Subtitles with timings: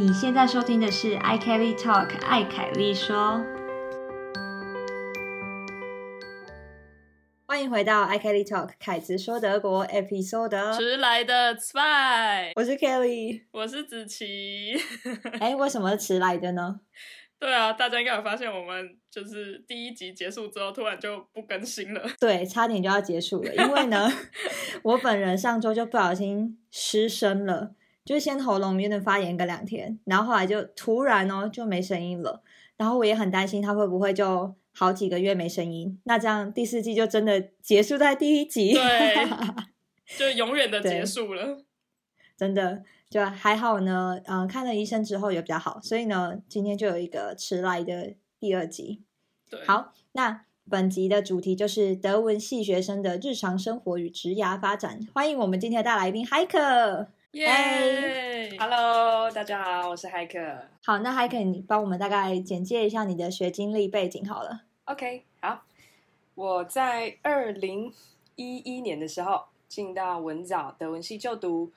[0.00, 3.38] 你现在收听的是 i Kelly Talk 艾凯丽说，
[7.44, 14.72] 欢迎回到 i Kelly Talk 凯子说德国 episode，迟来的 Spy，我是 Kelly，我是子琪。
[15.38, 16.80] 哎，为什么迟来的呢？
[17.38, 22.02] 对啊，大家应该有发现，我们就是第一集结束之后，突然就不更新了。
[22.18, 24.10] 对，差点就要结束了，因为呢，
[24.82, 27.74] 我本人上周就不小心失声了，
[28.10, 32.42] 就是先喉咙有点发炎个两天，然后后来就突然哦就没声音了，
[32.76, 39.28] 然后我也很担心他会不会就好几个月没声音，那这样第四季就真的结束在第一集，对，
[40.18, 41.58] 就永远的 结束了，
[42.36, 42.82] 真的。
[43.08, 49.04] 就还好呢，嗯，看了医生之后也比较好，所以呢，今天就有一个迟来的第二集。
[49.48, 54.98] 对，好，那本集的主题就是德文系学生的日常生活与职涯发展。
[55.14, 57.08] 欢迎我们今天的大来宾海克。
[57.32, 60.36] 耶，Hello，大家好，我是海克。
[60.84, 64.62] 好，那海克，你帮我们大概简介一下你的学经历背景好了。
[64.86, 65.62] OK，好，
[66.34, 67.94] 我在二零
[68.34, 71.70] 一一年的时候进到文藻德文系就读。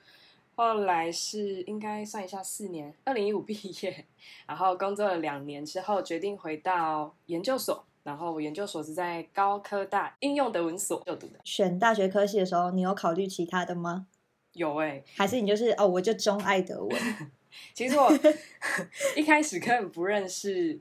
[0.56, 4.06] 后来是应该算一下四年，二零一五毕业，
[4.46, 7.84] 然后工作了两年之后，决定回到研究所。
[8.02, 11.38] 然后我研究所是在高科大应用德文所就读的。
[11.44, 14.08] 选大学科系的时候，你有考虑其他的吗？
[14.54, 17.00] 有哎、欸，还是你就是哦，我就钟爱德文。
[17.72, 18.10] 其实我
[19.14, 20.78] 一开始根本不认识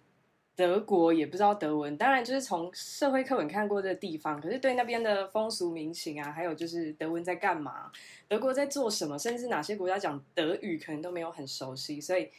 [0.55, 1.95] 德国，也不知道德文。
[1.97, 7.91] 当然就是从社会课本看过这个地方，可是对那边的风俗民情啊，还有就是德文在干嘛，
[8.27, 12.02] 德国在做什么，甚至哪些国家讲德语，可能都没有很熟悉。
[12.02, 12.30] 所以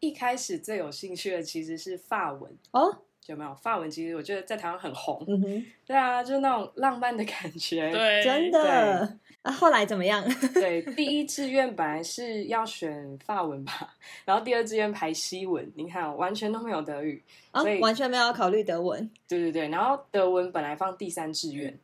[0.00, 3.54] 一开始最有兴趣的其实是法文哦，有没有？
[3.54, 9.18] 法文其实我觉得在台湾很红，嗯哼， 对啊，就是那种浪漫的感觉，对，真的。
[9.42, 10.24] 啊，后来怎么样？
[10.54, 13.92] 对，第一志愿本来是要选法文吧，
[14.24, 19.10] 然后第二志愿排西文，你看完全都没有德语，啊所以，完全没有考虑德文。
[19.26, 21.76] 对对对，然后德文本来放第三志愿，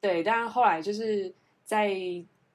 [0.00, 1.30] 对，但后来就是
[1.66, 1.94] 在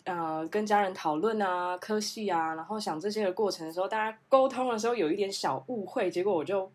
[0.06, 6.72] 呃跟家人讨论啊、科系啊，然后想这些的过程的时候，大家沟通的时候有一点小误会，结果我就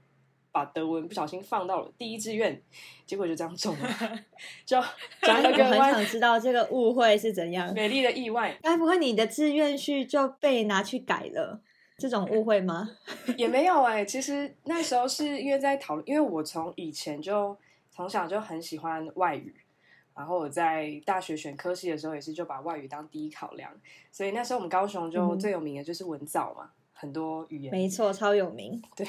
[0.53, 2.61] 把德文不小心放到了第一志愿，
[3.07, 3.89] 结果就这样中了，
[4.67, 4.81] 就
[5.23, 7.73] 讲了个弯想知道这个误会是怎样。
[7.75, 11.61] 美丽的意外，该不会你的志愿序就被拿去改了？
[11.99, 12.89] 这种误会吗？
[13.37, 17.55] 也没有哎、其实那时候是因为在讨论，因为我从以前就
[17.91, 19.55] 从小就很喜欢外语，
[20.17, 23.71] 然后我在大学选科系的时候也是就把外语当第一考量，
[24.11, 28.83] 所以那时候我们高雄就嗯最有名的就是文藻嘛，很多语言没错，超有名。
[28.97, 29.07] 对，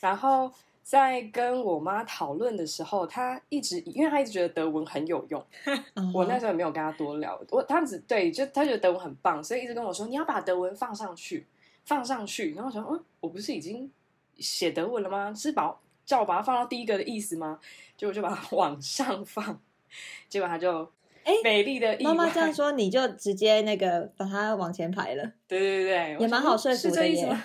[0.00, 0.52] 然后
[0.88, 5.46] 在跟我妈讨论的时候，她一直因为她一直觉得德文很有用，
[5.96, 11.46] 嗯我那时候也没有跟她多聊，我她只对就她觉得德文很棒，所以一直跟我说你要把德文放上去，
[11.84, 12.54] 放上去。
[12.54, 13.92] 然后我想，嗯，我不是已经
[14.38, 15.30] 写德文了吗？
[15.34, 17.60] 是把叫我把它放到第一个的意思吗？
[17.98, 19.60] 结果就把它往上放，
[20.26, 20.90] 结果她就
[21.24, 25.32] 哎美丽的，妈妈这样说，你就直接那个把它往前排了。
[25.46, 27.42] 对对对也蛮好说服的耶是这意思吗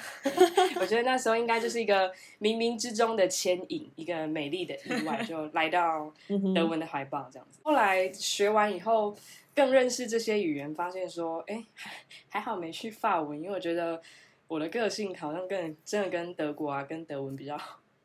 [0.82, 6.14] 我觉得那时候应该就是一个冥冥之中的牵引，一个美丽的意外，就来到
[6.56, 7.60] 德文的怀抱这样子。
[7.64, 9.16] 后来学完以后，
[9.56, 11.92] 更认识这些语言，发现说，哎，还
[12.30, 14.02] 还好没去法文，因为我觉得
[14.48, 17.58] 我的个性好像更真的跟德国啊，跟德文比较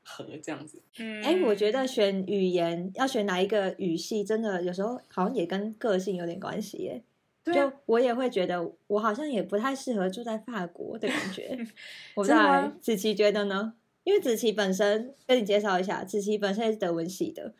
[0.08, 0.82] 合这样子。
[0.98, 7.02] 嗯，哎、我觉得选语言要选哪一个语系，真的有时候好像也跟个性有点关系耶。
[7.44, 11.56] 对啊就我也会觉得，我好像也不太适合住在法国的感觉。
[12.14, 13.74] 我不知真的道吗子琪觉得呢？
[14.04, 17.52] 因为子琪本身跟你介绍一下，子琪本身也是德文系的。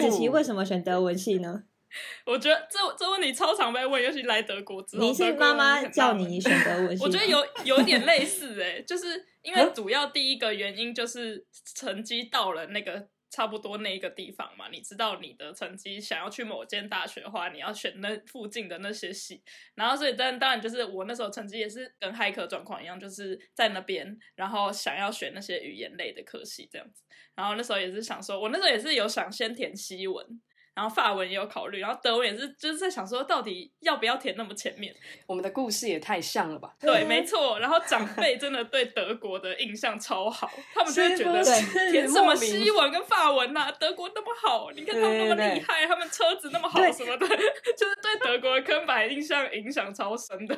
[0.00, 1.64] 子琪为什么选德文系呢？
[2.26, 7.02] 我觉得这这问题超常被问，尤其来德国之后，你是妈妈叫你选德文系？
[7.02, 19.42] 我觉得有有点类似哎、就是因为主要第一个原因就是成绩到了那个差不多那一个地方嘛，你知道你的成绩想要去某间大学的话，你要选那附近的那些系，
[19.74, 27.02] 然后所以但当然就是我那时候成绩也是跟骇客状况一样，就是在那边，然后想要选那些语言类的科系这样子，
[27.34, 30.40] 然后那时候也是想说，我那时候也是有想先填西文。
[30.78, 34.94] 然后法文也有考虑，然后德文也是，就是在想说，到底要不要填那么前面？
[35.26, 36.72] 我们的故事也太像了吧？
[36.78, 37.58] 对，没错。
[37.58, 41.42] 然后长辈真的对德国的印象超好，他们就会觉得
[41.90, 47.26] 填什么西文跟法文呐、德国那么好，你看他们那么厉害，他们车子那么好什么的，
[47.76, 50.56] 就是对德国的刻板印象影响超深的。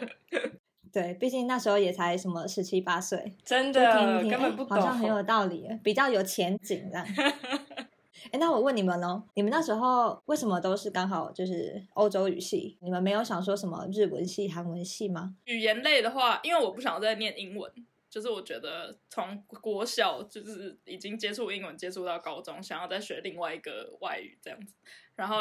[0.92, 7.06] 对，毕竟那时候也才什么十七八岁，真的根本不懂，好像很有道理，比较有前景这样。
[8.32, 12.78] 哎，那我问你们哦，你们那时候为什么都是刚好就是欧洲语系？
[12.80, 15.34] 你们没有想说什么日文系、韩文系吗？
[15.44, 17.70] 语言类的话，因为我不想再念英文，
[18.08, 24.74] 就是我觉得从国小就是已经接触英文，接触到高中，想要再学另外一个外语这样子。
[25.16, 25.38] 然后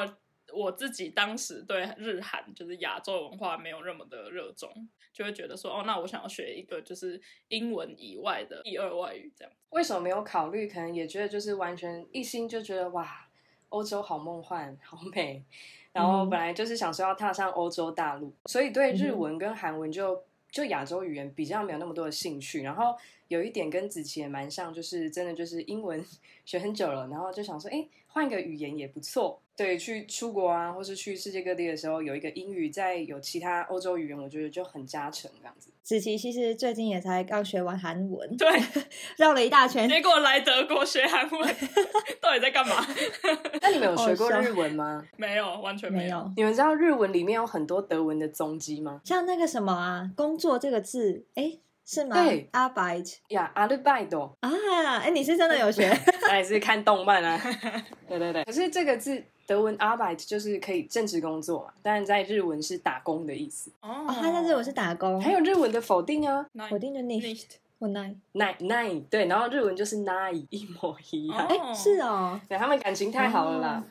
[0.54, 4.70] 我自己当时对日韩就是亚洲文化没有那么的热衷，
[5.14, 9.54] 就会觉得说，哦，那我想要学一个就是英文以外的第二外语这样。
[9.70, 10.68] 为什么没有考虑？
[10.68, 13.28] 可能也觉得就是完全一心就觉得哇，
[13.70, 15.44] 欧洲好梦幻，好美。
[15.92, 20.24] 然后本来就是想说要踏上欧洲大陆，所以对日文跟韩文就。
[20.52, 22.98] 就亚洲语言比较没有那么多的兴趣，然后
[23.28, 26.04] 有一点跟子琪也蛮像，就是真的就是英文
[26.44, 29.42] 学很久了，然后就想说，哎，换一个语言也不错。
[29.56, 35.70] 对，去出国啊，或是去世界各地的时候，有一个英语，再有其他欧洲语言，我觉得就很加成这样子。
[35.84, 38.48] 子琪其实最近也才刚学完韩文，对，
[39.18, 41.56] 绕了一大圈，结果来德国学韩文，
[42.22, 42.76] 到底在干嘛？
[43.62, 45.06] 那你们有学过日文吗？
[45.18, 46.32] 没有，完全没有。
[46.38, 49.02] 你们知道日文里面有很多德文的踪迹吗？
[49.04, 51.60] 像那个什么啊，工作这个字，哎。
[51.92, 52.16] 是吗？
[52.24, 55.90] 对，arbeit 呀，arbeit 啊，哎，你是真的有学？
[56.30, 57.42] 还是看动漫啊？
[58.08, 58.44] 对对对。
[58.44, 63.72] 可是这个字德文 arbeit 就是可以正职工作嘛，但是在日文是打工的意思。
[63.82, 65.20] 哦，它在日文是打工。
[65.20, 67.44] 还有日文的否定啊，否定的 nicht
[67.80, 71.48] 或 nine nine nine 对，然后日文就是 nine 一模一样。
[71.48, 73.84] 哎，是哦，对他们感情太好了啦。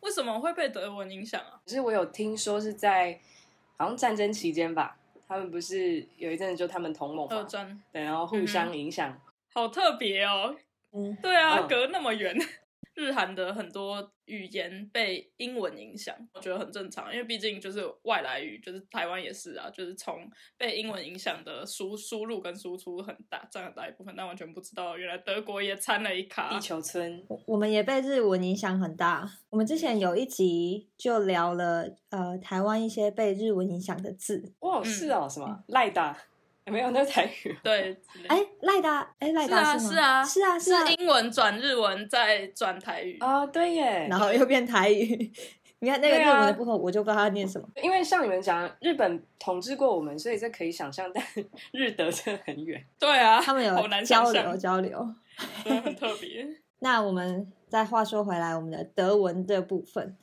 [0.00, 1.60] 为什么会被德文影响啊？
[1.66, 3.18] 可是我有听说是在
[3.76, 4.96] 好像战争期间吧。
[5.28, 9.20] 他们不是有一阵子就他们同盟二战，对，然后互相影响，
[9.52, 10.56] 好特别哦。
[10.92, 12.34] 嗯，对啊，隔那么远。
[12.98, 26.50] 日韩的很多语言被英文影响，我觉得很正常，因为毕竟就是外来语，就是台湾也是啊，就是从被英文影响的输输入跟输出很大，占很大一部分，但完全不知道原来德国也掺了一卡。
[26.50, 29.30] 地球村，我们也被日文影响很大。
[29.50, 34.52] 我们之前有一集就聊了呃台湾一些被日文影响的字。
[34.58, 36.18] 哇，是哦，什么赖达。
[36.70, 37.96] 没有那台语，对，
[38.28, 45.32] 哎，赖达，哎，赖达是啊，是啊，是英文转日文再转台语啊，对耶，然后又变台语。
[45.80, 47.68] 你看那个日文的部分，我就不知道他念什么。
[47.80, 51.24] 因为像你们讲，日本统治过我们，所以这可以想象，但
[51.70, 52.84] 日德真的很远。
[52.98, 53.74] 对啊，他们有
[54.04, 55.14] 交流交流，
[55.64, 56.44] 很特别。
[56.80, 60.16] 那我们再话说回来，我们的德文的部分。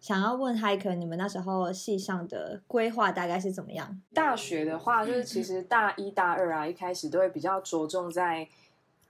[0.00, 4.00] 想要问 Hiker，你们那时候系上的规划大概是怎么样？
[4.14, 8.48] 大学的话，就是其实大一、大二啊，一开始都会比较着重在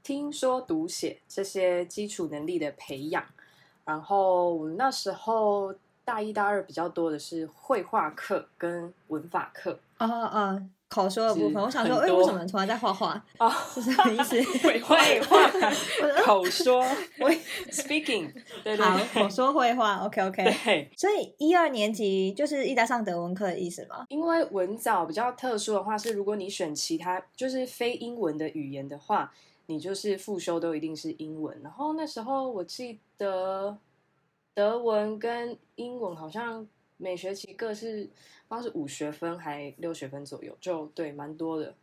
[0.02, 3.24] 听说读写这些基础能力的培养。
[3.84, 5.74] 然后我们那时候
[6.04, 9.78] 大一、大二比较多的是绘画课跟文法课。
[9.98, 10.62] 啊啊！
[10.88, 13.22] 口说的部分，我想说，哎，为什么突然在画画？
[13.38, 14.40] 哦，是什么意思？
[14.62, 14.96] 绘画，
[16.24, 16.80] 口说，
[17.18, 17.30] 我
[17.70, 20.44] speaking，对对，好，口说绘画，OK OK。
[20.44, 24.04] 对，所以一二年级就是一在上德文课的意思吗？
[24.08, 29.32] 因为文藻比较特殊的话，是如果你选其他就是非英文的语言的话，
[29.66, 31.60] 你就是复修都一定是英文。
[31.62, 33.76] 然后那时候我记得
[34.54, 36.66] 德文跟英文好像
[36.96, 38.10] 每学期各是。
[38.48, 41.74] 不知道是五学分还六学分左右，就对，蛮多的。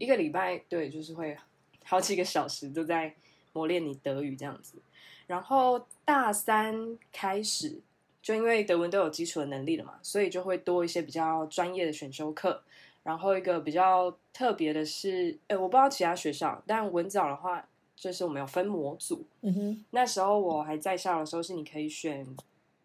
[0.00, 1.36] 一个礼拜对，就是会
[1.84, 3.14] 好几个小时都在
[3.52, 4.82] 磨练你德语这样子。
[5.28, 7.78] 然后大三开始，
[8.20, 12.60] 就因为德文都有基础的能力了嘛，所以就会多一些比较专业的选修课。
[13.04, 19.24] 然后一个比较特别的是，哎，我不知道其他学校，但文藻的话，就是我们有分模组。
[19.42, 22.26] 嗯哼，那时候我还在校的时候，是你可以选。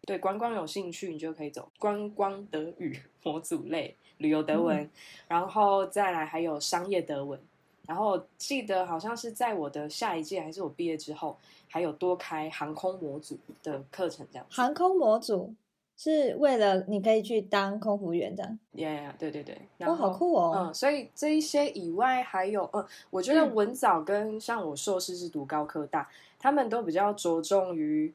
[0.08, 4.88] 对观光有兴趣，你就可以走观光德语 模组类旅游德文，
[5.28, 7.38] 然后再来还有商业德文。
[7.86, 11.36] 然后记得好像是在我的下一届还是我毕业之后，
[11.68, 14.46] 还有多开航空模组的课程这样。
[14.48, 15.52] 航空模组
[15.98, 18.56] 是为了你可以去当空服员的。
[18.72, 19.60] Yeah，对对对。
[19.80, 20.54] 哇，好酷哦！
[20.56, 28.14] 嗯，所以这一些以外还有，嗯，我觉得文藻跟像我硕士是读高科大，他们都比较着重于。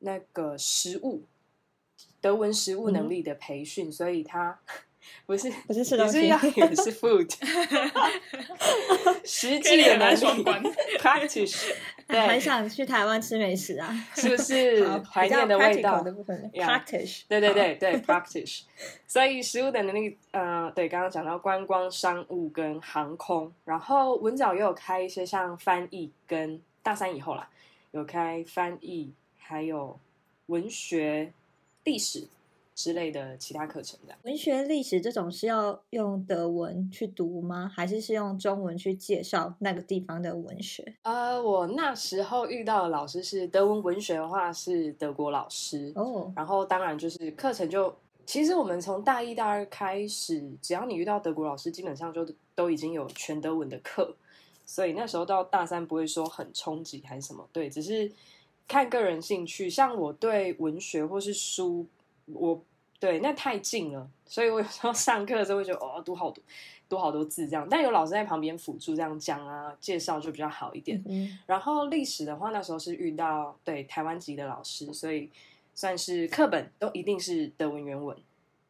[0.00, 1.22] 那个食物，
[2.20, 4.58] 德文食物能力的培训，所以他
[5.24, 7.32] 不是不是吃东西，要也是 food，
[9.24, 10.16] 实际的能力
[10.98, 11.72] ，practice，
[12.08, 18.62] 对，很想去台湾吃美食啊，是不是怀念的味道的部分？practice，对对对对，practice，
[19.06, 27.48] 所以食物的能力，呃，对，刚刚讲到观光、商务跟航空，然后文藻也有开一些像翻译跟大三以后啦，
[27.92, 29.12] 有开翻译。
[29.48, 29.96] 还有
[30.46, 31.32] 文学、
[31.84, 32.26] 历史
[32.74, 34.12] 之类的其他课程的。
[34.24, 37.70] 文学、历史这种是要用德文去读吗？
[37.72, 40.96] 还是是用中文去介绍那个地方的文学？
[41.02, 46.32] 呃，我那时候遇到的老师是德文文学的话是德国老师哦。
[46.34, 47.94] 然后当然就是课程就，
[48.26, 52.26] 其实我们从大一、大二开始，只要你遇到德国老师，基本上就
[52.56, 54.16] 都已经有全德文的课。
[54.68, 58.10] 所以那时候到大三不会说很冲击还是什么，对，只是
[58.68, 59.68] 看个人兴趣。
[59.68, 61.86] 像我对文学或是书，
[62.26, 62.62] 我
[62.98, 66.42] 对那太近了，所以我有时候上课的时候会觉得哦，读好多
[66.88, 71.02] 读好多字这样，但有老师在旁边辅助这样讲啊介绍就比较好一点。
[71.06, 75.30] 嗯，然后历史的话，那时候是遇到对台湾籍的老师，所以
[75.74, 78.16] 算是课本都一定是德文原文，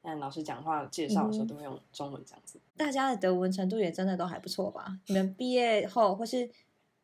[0.02, 2.58] 但老师讲话介绍的时候嗯都会用中文这样子。
[2.76, 4.98] 大家的德文程度也真的都还不错吧？
[5.06, 6.50] 你们毕业后或是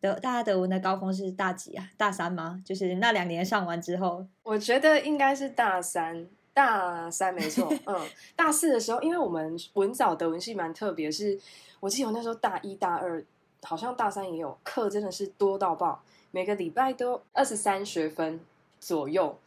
[0.02, 1.88] 德大家德文的高峰是大几啊？
[1.96, 2.60] 大三吗？
[2.64, 7.96] 就是那两年上完之后，我觉得应该是大三，大三没错，嗯，
[8.34, 11.38] 大四的时候，因为我们文藻德文系蛮特别，是
[11.78, 13.24] 我记得我那时候大一大二，
[13.62, 18.40] 好像大三也有课，真的是多到爆，每个礼拜都二十三学分
[18.80, 19.38] 左右，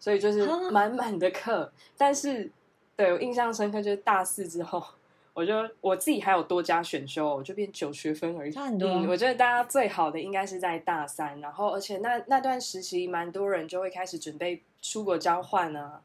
[0.00, 1.72] 所以就是啊满满的课。
[1.96, 2.50] 但是
[2.96, 4.84] 对我印象深刻就是大四之后。
[5.34, 8.52] 我就我自己还有多加选修，我就变九学分而已。
[8.52, 16.02] 差很多嗯，我觉得大家最好的应该是在大三，然后而且那那段时期，蛮多人就会开始准备出国交换啊，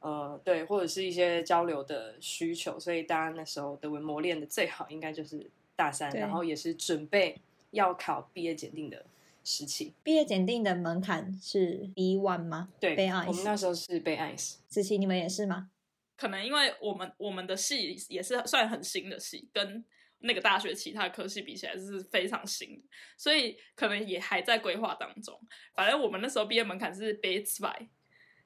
[0.00, 9.02] 呃，对，或者是一些交流的需求，所以大家那时候的文磨练的最好应该就是大三，然后也是准备要考毕业检定的
[9.44, 9.94] 时期。
[10.02, 12.68] 毕业检定的门槛是 B one 吗？
[12.78, 13.44] 对，被我们。
[13.44, 15.70] 那时候是被 ice，子琪，你们也是吗？
[16.18, 19.82] 可能因为我们我们的系也是算很新的系，跟
[20.18, 22.82] 那个大学其他科系比起来是非常新的，
[23.16, 25.40] 所以可能也还在规划当中。
[25.74, 27.88] 反正我们那时候毕业门槛是 B 2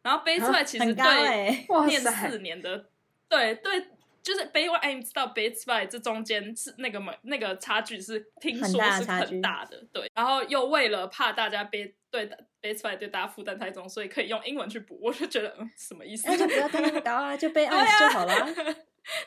[0.03, 2.91] 然后 B 2其实对哎、念四年的，
[3.27, 3.89] 对对，
[4.23, 10.11] 就是 B one 你知道 B 2这中间是那个门那个差距是听说是很大的，对。
[10.15, 12.27] 然后又为了怕大家 B 对
[12.61, 16.29] B 2对大家负担太重，所以可以用英文去补，我就觉得嗯什么意思？
[16.29, 18.49] 那就不要ตั้那么高啊，就 被对啊 ice 就好了啊。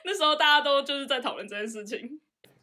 [0.06, 2.22] 那时候大家都就是在讨论这件事情。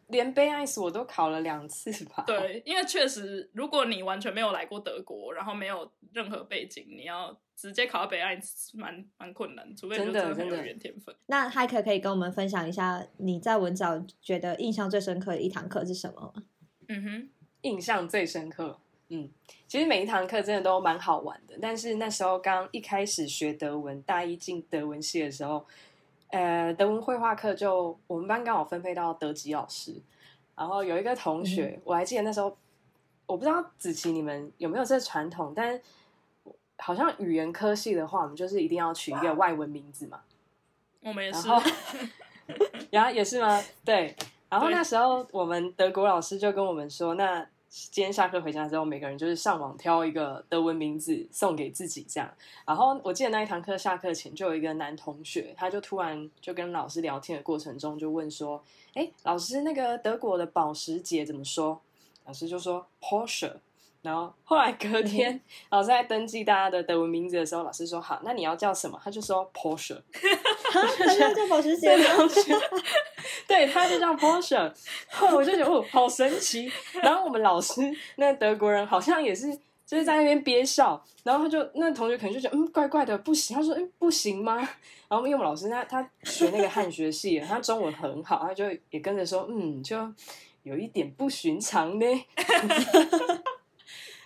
[0.08, 8.38] 连背 ice 我都考了两次吧。，对，因为确实，如果你完全没有来过德国，然后没有任何背景，你要直接考到北岸
[8.74, 11.14] 蛮蛮困难，除非真的真的很有真的语言天分。
[11.26, 16.42] 那 Hike 可以跟我们分享一下你在文藻觉得印象最深刻的一堂课是什么吗？
[16.88, 17.28] 嗯哼，
[17.62, 18.80] 印象最深刻。
[19.14, 19.28] 嗯，
[19.68, 25.66] 其实每一堂课真的都蛮好玩的，但是那时候刚一开始学德文，大一进德文系的时候，
[26.28, 29.94] 呃，德文绘画课就我们班刚好分配到德籍老师，
[30.56, 32.56] 然后有一个同学，我还记得那时候，
[33.26, 35.78] 我不知道子琪你们有没有这传统，但
[36.78, 40.22] 好像语言科系的话，我们就是一定要取一个外文名字嘛，
[41.02, 41.46] 我们也是。
[41.46, 41.70] 然后
[42.90, 43.62] 然后也是吗？
[43.84, 44.16] 对。
[44.48, 52.30] 然后那时候我们德国老师就跟我们说，那今天下课回家之后，每个人就是上网挑一个德文名字送给自己这样。
[52.66, 58.62] 然后我记得那一堂课下课前，就有一个男同学，他就突然就跟老师聊天的过程中就问说
[58.92, 61.80] ：“哎，老师，那个德国的保时捷怎么说？”
[62.26, 63.54] 老师就说 Porsche。
[64.02, 65.40] 然后后来隔天，
[65.70, 69.96] 老师在登记大家的德文名字的时候，老师说：“好，那你要叫什么？”他就说 Porsche。
[70.98, 71.96] 他要叫保时捷
[73.46, 74.72] 对，他就叫 Porsche，
[75.08, 76.70] 后来我就觉得哦，好神奇。
[77.00, 77.80] 然后我们老师
[78.16, 79.56] 那德国人好像也是，
[79.86, 83.56] 就是在那边憋笑，然后他就那同学可能就觉得嗯，怪怪的，不行。
[83.56, 84.56] 他说嗯，不行吗？
[85.08, 89.96] 然后因为我们老师他他学那个汉学系，他中文很好，他就也跟着说嗯，就
[90.64, 92.06] 有一点不寻常呢。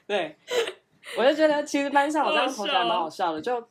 [0.06, 0.36] 对，
[1.18, 3.66] 我就觉得其实班上我这样同学还蛮好笑的，就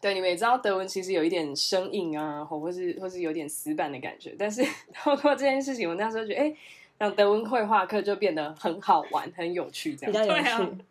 [0.00, 6.54] 对你们也知道德文其实有一点生硬啊，或或是或是有点死板的感觉，但是 透过这件事情，我那时候觉得哎，
[6.98, 10.84] 让德文绘画课就变得很好玩、很有趣，这样比较有对。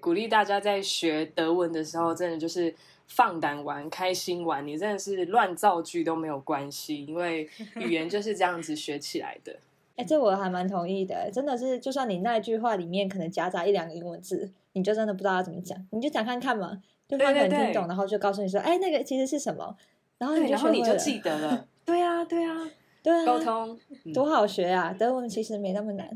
[0.00, 2.72] 鼓励大家在学德文的时候，真的就是
[3.08, 9.58] 放胆玩、开心玩，你真的是乱造句都没有关系，因为语言就是这样子学起来的。
[9.98, 19.76] 哎、这我还蛮同意的，真的是，就算你那一句话里面可能夹杂一两个英文字，你就真的不知道要怎么讲，你就讲看看嘛，对方可对对对能听懂，然后就告诉你说，哎，那个其实是什么，
[20.18, 21.66] 然后你，就然后你就记得了。
[21.84, 22.70] 对啊，对啊，
[23.02, 24.94] 对啊，沟通嗯多好学啊！
[24.96, 26.08] 德文其实没那么难，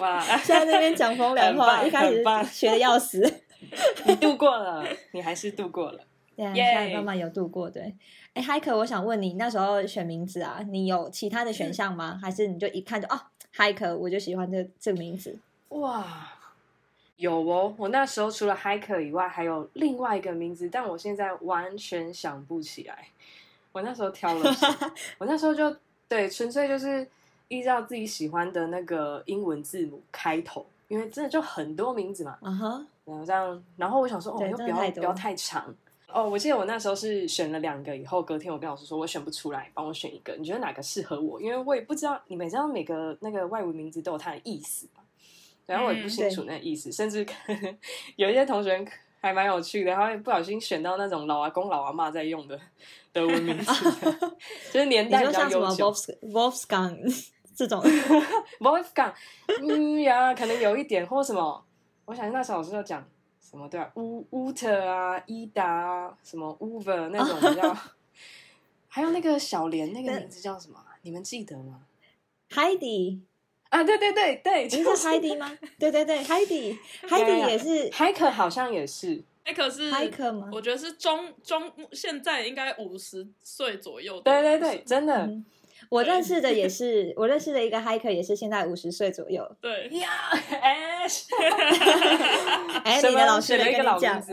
[0.00, 3.22] 哇， 现在那边讲风凉话，一开始学的要死。
[4.06, 6.00] 你度过了，你还是度过了。
[6.36, 7.68] 对啊，耶现在慢慢有度过。
[7.68, 7.94] 对，
[8.34, 12.18] 哎，海可，我想问你，那时候选名字啊，你有其他的选项吗？
[12.22, 13.20] 还是你就一看就哦，
[13.50, 15.38] 海可，我就喜欢这这个名字？
[15.68, 16.32] 哇，
[17.16, 17.74] 有哦！
[17.78, 23.08] 我那时候除了 hiker 以外，还有另外一个名字，但我现在完全想不起来。
[23.72, 24.50] 我那时候挑了，
[25.18, 25.74] 我那时候就
[26.08, 27.08] 对，纯粹就是
[27.48, 32.36] 依照自己喜欢的那个英文字母开头，因为真的就很多名字嘛。
[32.42, 35.74] 啊哈，然后这样，然后我想说，哦，又不要不要太长，
[36.12, 41.40] 哦，我记得我那时候是选了两个，以后隔天我跟老师说我选不出来，帮我选一个，你觉得哪个适合我？
[41.40, 45.02] 因为我也不知道，你们知道每个那个外文名字都有它的意思嘛，
[45.66, 47.26] 然后我也不清楚那个意思，甚至
[48.16, 48.84] 有一些同学
[49.20, 52.58] 还蛮有趣的，他会不小心选到那种老阿公老阿妈在用的
[53.12, 53.72] 德文名字，
[54.72, 55.92] 就是年代比较悠久。
[56.22, 56.98] Wolfgang
[57.54, 57.80] 这种
[58.60, 59.12] Wolfgang，
[59.60, 61.64] 嗯呀，可能有一点或什么，
[62.06, 63.06] 我想那时候老师就讲
[63.52, 67.76] 什么对啊，乌乌特啊，伊达啊，什么 Uber 那种比较，
[68.88, 70.96] 还有那个小莲那个名字叫什么啊？
[71.02, 71.82] 你们记得吗
[72.50, 73.20] ？Heidi，
[73.68, 75.58] 啊，对对对对，你就是是 Heidi 吗？
[75.78, 80.48] 对对对，Heidi，Heidi 也是海可好像也是，哎，可是海克吗？
[80.50, 85.44] 我觉得是中中现在应该五十岁左右的对对对，真的嗯
[85.90, 89.44] 我认识的也是，我认识的一个 hiker 也是现在五十岁左右。
[89.60, 90.08] 对，呀，
[90.62, 91.04] 哎，
[92.84, 94.32] 哎，什么你的老师选了一个老名字，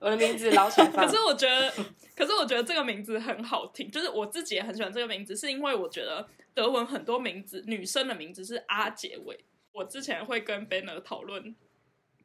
[0.00, 1.72] 我的名字老起来放 可是我觉得，
[2.16, 9.44] 可是我觉得这个名字很好听，就是我自己也很喜欢这个名字，是因为我觉得德文很多名字，女生的名字是阿结尾。
[9.72, 11.54] 我之前会跟 Banner 讨论，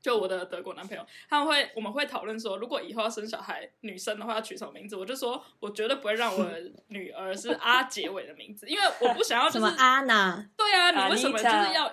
[0.01, 4.95] 就我的德国男朋友，他们会我们会讨论说，如果以后要生小孩，女生的话要取什么名字？
[4.95, 10.49] 我就说，我绝对不会让我的女儿是阿结尾的名字，因为我不想要就是什么安娜？
[10.57, 11.91] 对啊，你为什么就是要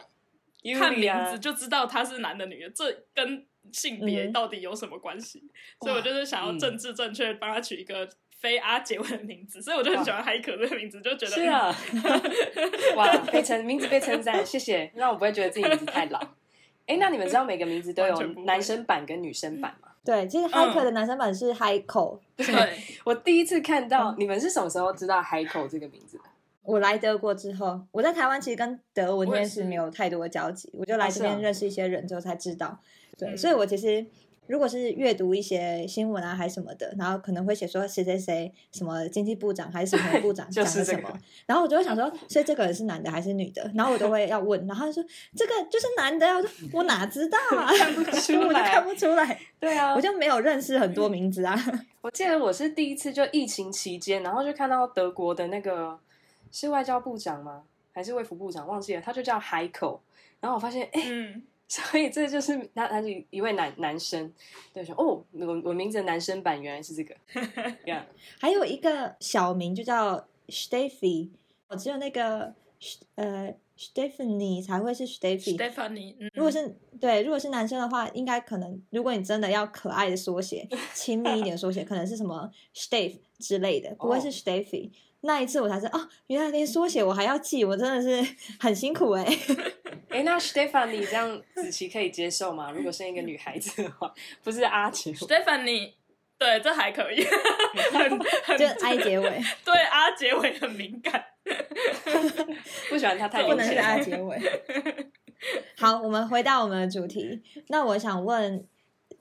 [0.79, 5.43] 看名字就知道他是男的女的，这跟性别嗯到底有什么关系？
[5.81, 11.75] 所以我就是想要政治正确，帮他取一个非阿结尾的名字，所以我就很喜欢海可这个名字，就觉得是啊，
[12.97, 16.21] 哇，被称名字被称赞，谢谢，让我不会觉得自己名字太老。
[16.87, 19.89] 哎，那你们知道每个名字都有男生版跟女生版吗？
[20.05, 22.19] 对，其实 hiker 的男生版是 Heiko。
[22.37, 26.25] 嗯对，我第一次看嗯到，你们是什么时候知道海口这个名字的？
[26.65, 32.81] 我来德国之后，我在台湾其实跟德文我也是没有太多的交集，我就来这边认识一些人之后才知道。
[33.19, 34.05] 对，嗯所以我其实
[34.49, 41.11] 如果是阅读一些新闻啊，还是什么的，然后可能会写说谁谁谁什么经济部长还是什么部长 讲了什么，
[41.47, 43.71] 然后我就会想说，所以这个人是男的还是女的？
[43.75, 51.57] 然后我都会要问，然后他就说这个就是男的啊，我说我哪知道啊， 看不出我就来看不出来，对啊，我就没有认识很多名字啊。
[52.03, 55.99] 我记得我是第一次就疫情期间，然后就看到德国的那个
[56.51, 57.63] 是外交部长吗？
[57.93, 58.67] 还是卫福部长？
[58.67, 60.03] 忘记了，他就叫海口。
[60.41, 61.43] 然后我发现，哎、嗯，
[61.91, 64.31] 所以这就是他，他是一位男男生。
[64.75, 67.15] 对，说哦，我我名字的男生版原来是这个。
[67.87, 68.07] 呀、
[68.39, 71.31] 还有一个小名就叫 Steffi，
[71.69, 72.53] 我只有那个
[73.15, 75.57] 呃 Stephanie 才会是 Steffi。
[75.57, 84.91] Stephanie，嗯，如果是对，如果是男生的话，应该可能，如果你真的要可爱的缩写、亲密一点的缩写，可能是什么 Steff 之类的，不会是哦 Steffi。
[85.23, 89.25] 那一次我才知道，哦，原来连缩写我还要记，我真的是 很辛苦哎、
[90.09, 92.71] 哎，那 Stephanie 这样子琪可以接受吗？
[92.73, 95.93] 如果是一个女孩子的话， 不是阿杰，Stephanie，
[96.37, 97.25] 对，这还可以，
[97.93, 101.25] 很很就 I 结尾，对阿结尾很敏感。
[102.89, 104.05] 不喜欢他太不能是明显 I 了。
[104.05, 104.41] 结尾。
[105.77, 107.43] 好，我们回到我们的主题。
[107.69, 108.67] 那我想问，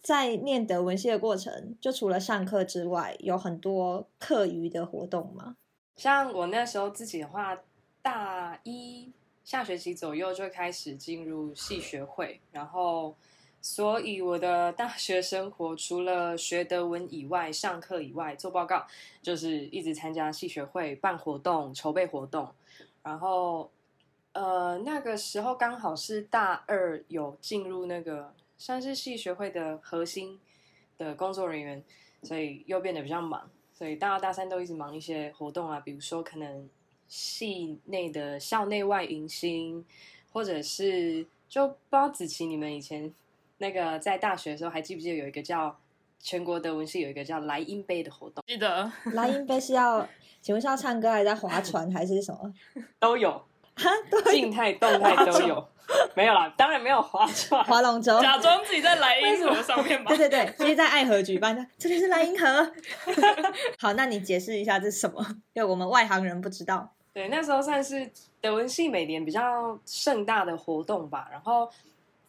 [0.02, 5.56] 在念德文系的过程，就除了上课之外，有很多课余的活动吗？
[6.02, 7.56] 像我那时候自己的话，
[8.02, 9.12] 大一
[9.44, 13.16] 下学期左右就开始进入系学会，然后
[13.62, 18.88] 所以我的大学生活除了学德文以外，上课以外做报告，
[19.22, 22.52] 就是一直参加系学会办活动、筹备活动，
[23.04, 23.70] 然后
[24.34, 30.40] 呃那个时候刚好是大二有进入那个算是系学会的核心
[30.98, 31.84] 的工作人员，
[32.24, 33.48] 所以又变得比较忙。
[33.82, 36.70] 所以大二大三都一直忙一些活动啊，比如说可能
[37.08, 39.84] 系内的校内外迎新，
[40.32, 43.12] 或者是就不知道子琪你们以前
[43.58, 45.76] 那个在大学的时候还记不记得有一个叫
[46.20, 50.08] 全国德文系有一个叫莱茵杯的活动，记得莱茵杯是要，
[50.44, 52.54] 请问是要唱歌，还是在划船，还是什么？
[53.00, 53.32] 都有。
[53.74, 55.68] 哈，对，静态动态都有，
[56.16, 58.20] 没有啦，当然没有划船，划龙舟。
[58.22, 60.30] 假装自己在莱茵河上面吧 对。
[60.30, 62.72] 对对，其实，在爱河举办的，这里是莱茵河。
[63.80, 65.26] 好，那你解释一下这是什么？
[65.54, 66.90] 对我们外行人不知道。
[67.14, 71.28] 对，那时候算是德文系每年比较盛大的活动吧。
[71.32, 71.70] 然后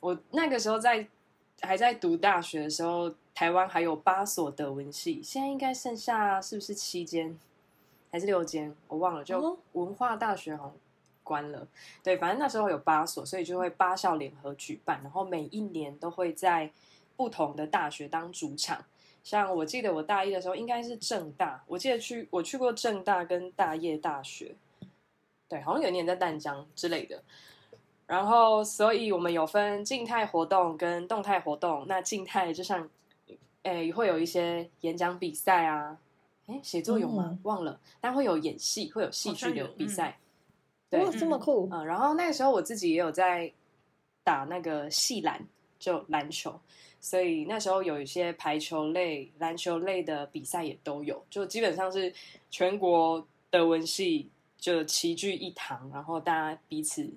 [0.00, 1.06] 我那个时候在
[1.60, 7.38] 还在读大学的时候，台湾还有八所德文系，现在应该剩下是不是七间
[8.10, 8.74] 还是六间？
[8.88, 10.74] 我忘了，就哦文化大学好像
[11.32, 11.66] 关了。
[12.02, 16.70] 对，反正那时候有八所，所以就会八校联合举办，然后每一年都会在
[17.16, 18.84] 不同的大学当主场。
[19.24, 24.54] 像我记得我大一的时候应该是正大，我记得去我去过正大跟大业大学，
[25.48, 27.22] 对，好像有一年在淡江之类的。
[28.04, 31.86] 然后，所以我们有分静态活动跟动态活动。
[31.88, 32.86] 那静态就像
[33.62, 35.96] 诶会有一些演讲比赛啊，
[36.48, 37.28] 诶写作有吗？
[37.30, 40.18] 嗯忘了，但会有演戏，会有戏剧的比赛。
[40.92, 41.66] 对哇，，这么酷！
[41.72, 43.50] 嗯，然后那个时候我自己也有在
[44.22, 45.42] 打那个细篮，
[45.78, 46.55] 就篮球，
[47.00, 52.12] 所以那时候有一些排球类、篮球类的比赛也都有，就基本上是
[52.50, 57.11] 全国德文系就齐聚一堂，然后大家彼此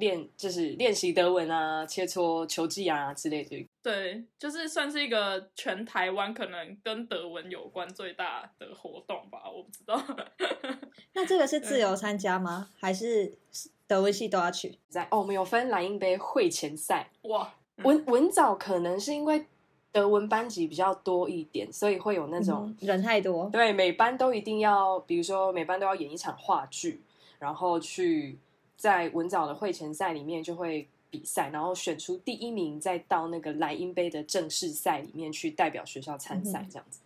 [0.00, 3.68] 练，就是练习德文啊、切磋球技啊之类的。
[3.80, 10.02] 对，就是算是一个全台湾可能跟德文有关最大的活动吧，我不知道。
[11.14, 12.70] 那这个是自由参加吗？
[12.76, 13.38] 还是
[13.86, 14.76] 德文系都要去？
[14.88, 19.46] 在哦，我们有分莱茵杯会前赛，哇，文文藻可能是因为
[19.92, 22.66] 德文班级比较多一点，所以会有那种。
[22.66, 27.02] 嗯人太多，对，每班都一定要，比如说每班都要演一场话剧，
[27.38, 28.38] 然后去
[28.80, 37.00] 在文藻的会前赛里面就会比赛，然后选出第一名，再到那个莱茵杯的正式赛里面去代表学校参赛，这样子。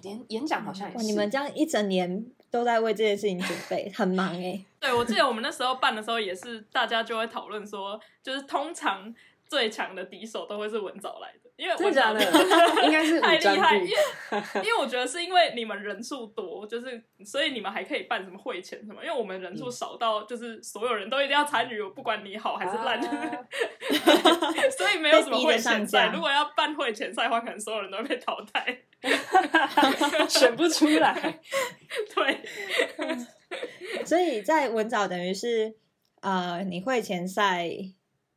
[0.00, 1.00] 演演讲好像也哇！
[1.02, 9.14] 是，你们这样一整年都在为这件事情准备，很忙哎、 对，我记得我们那时候办的时候也是，大家就会讨论说，就是通常
[9.48, 12.82] 最强的敌手都会是文藻来的，因为真的假文的藻？
[12.82, 13.92] 应该是太厉害，因部为
[14.56, 23.46] 因为我觉得是因为你们人数多，就是所以你们还可以办什么会前什么，因为我们人嗯数少到就是所有人都一定要参与，不管你好还是烂，啊
[24.76, 26.10] 所以没有什么会前赛。
[26.12, 28.78] 如果要办会前赛的话，可能所有人都会被淘汰。
[30.28, 31.40] 选不出来。
[32.14, 32.40] 对，
[34.06, 35.74] 所以在文藻等于是
[36.22, 37.68] 呃，你会前赛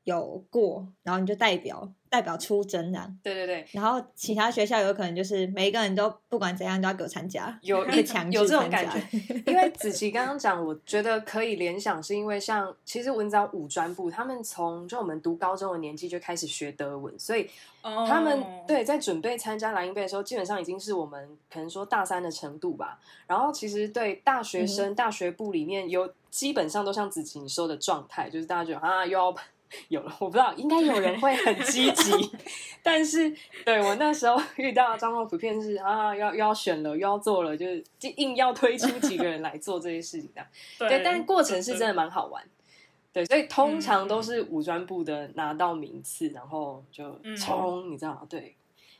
[0.07, 8.97] 有过，然后你就代表代表出征这样，对对对，然后其他学校有可能就是每一个人都不管怎样都要给我参加，有 被强制有这种感觉，
[9.45, 17.49] 因为子琪刚刚讲，我觉得可以联想，是因为像其实文藻五专部，他们从就我们读高中的年纪就开始学德文，所以
[17.81, 22.97] 他们、哦对在准备参加莱茵杯的时候，基本上已经是我们可能说大三的程度吧。
[23.27, 29.35] 然后其实对大学生、大学部里面有基本上都像子琪你说的状态，就是大家觉得啊又要。
[29.89, 32.11] 有了，我不知道，应该有人会很积极，
[32.83, 33.33] 但是
[33.65, 40.47] 对我那时候 遇到的状况普遍是啊，要又要选了，又要做了，就是就硬要推出几个人来做这些事情，这样。
[40.79, 42.43] 对，对，但过程是真的蛮好玩。
[43.13, 48.55] 对，所以通常嗯都是武专部的拿到名次，然后就嗯冲，你知道吗，对，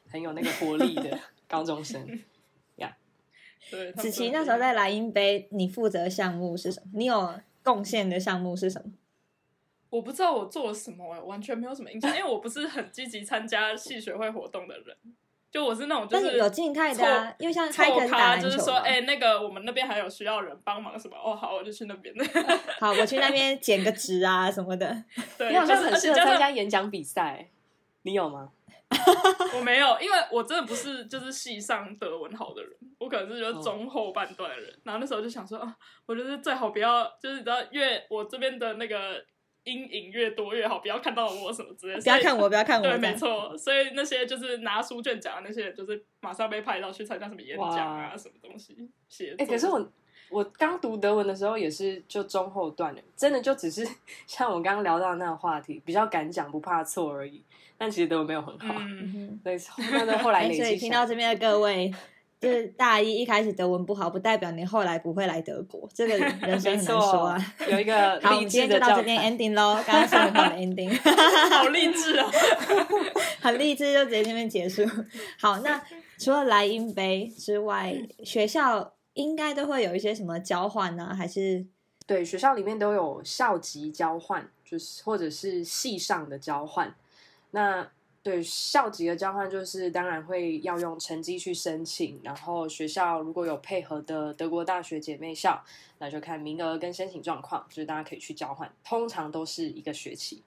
[0.10, 2.20] 很有那个活力的高中生。
[3.70, 6.88] 对子琪那时候在莱茵杯，你负责的项目是什么？
[6.94, 8.90] 你有贡献的项目是什么？
[9.90, 14.96] 我不知道我做了什么、欸，完全没有什么印象，因为我不是很积极参加系学会活动的人，
[15.50, 21.16] 就我是那种就是但是有静态的因为像开凑垦打，篮球，就是说，哎、那个我们那边还有需要人帮忙什么？
[21.18, 22.14] 哦，好，我就去那边。
[22.80, 25.04] 好，我去那边剪个纸啊什么的。
[25.38, 27.50] 对，你好像就是很适合参加演讲比赛，
[28.02, 28.52] 你有吗？
[29.54, 34.74] 我没有，因为我真的不是就是系上德文好的人，我可能是哦就是中后半段的人。
[34.84, 39.22] 然后那时候就想说，啊，我就是最好不要，就是你知道，越我这边的那个
[39.68, 42.02] 阴影越多越好，不要看到我什么之类的。
[42.02, 42.88] 不要看我，不要看我。
[42.88, 43.14] 对，没。
[43.16, 49.48] 错，所以那些就是拿书卷奖的那些人，就是马上被派到去参加什么演讲啊，什么东西写哎、作。
[49.48, 49.92] 可是我
[50.30, 53.86] 我刚读德文的时候也是就中后段的，真的就只是
[54.26, 57.44] 像我刚刚聊到的那个话题，比较敢讲不怕错而已。
[57.80, 61.94] 但其实德文没有很好，嗯，嗯所以后来 哎，累积所以听到这边的各位，
[62.40, 69.32] 就是大一一开始德文不好，不代表你后来不会来德国，这个 人生没很难说啊。，有一个 好，我励们今天志的教就到这边材。
[69.32, 69.84] ending 喽。
[69.86, 70.92] 刚刚说很好的 ending，
[71.50, 72.30] 好励志哦。
[73.42, 74.84] 很励志，就直接这边结束。
[75.40, 75.82] 好，那
[76.20, 81.16] 除了莱茵杯之外，学校应该都会有一些什么交换呢？
[81.18, 81.66] 还是
[82.06, 86.94] 对，学校里面都有校级交换，就是或者是系上的交换。
[87.52, 87.88] 那
[88.28, 95.64] 对校级的交换，就是当然会要用成绩去申请，然后学校如果有配合的德国大学姐妹校，
[96.00, 100.44] 那就看名额跟申请状况，就是大家可以去交换，通常都是一个学期，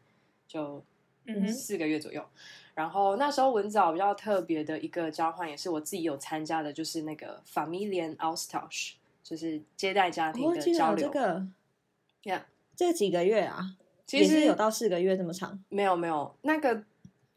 [0.47, 0.85] 就
[1.25, 2.23] 嗯，四个月左右。
[2.75, 11.09] 然后那时候文藻比较特别的一个交换，也是我自己有参加的，就是那个 Familien Austausch，就是接待家庭我的交流。
[11.09, 11.47] 这个
[12.25, 12.43] Yeah
[12.77, 15.65] 这几个月啊，其实有到四个月这么长。
[15.71, 16.85] 没有没有，那个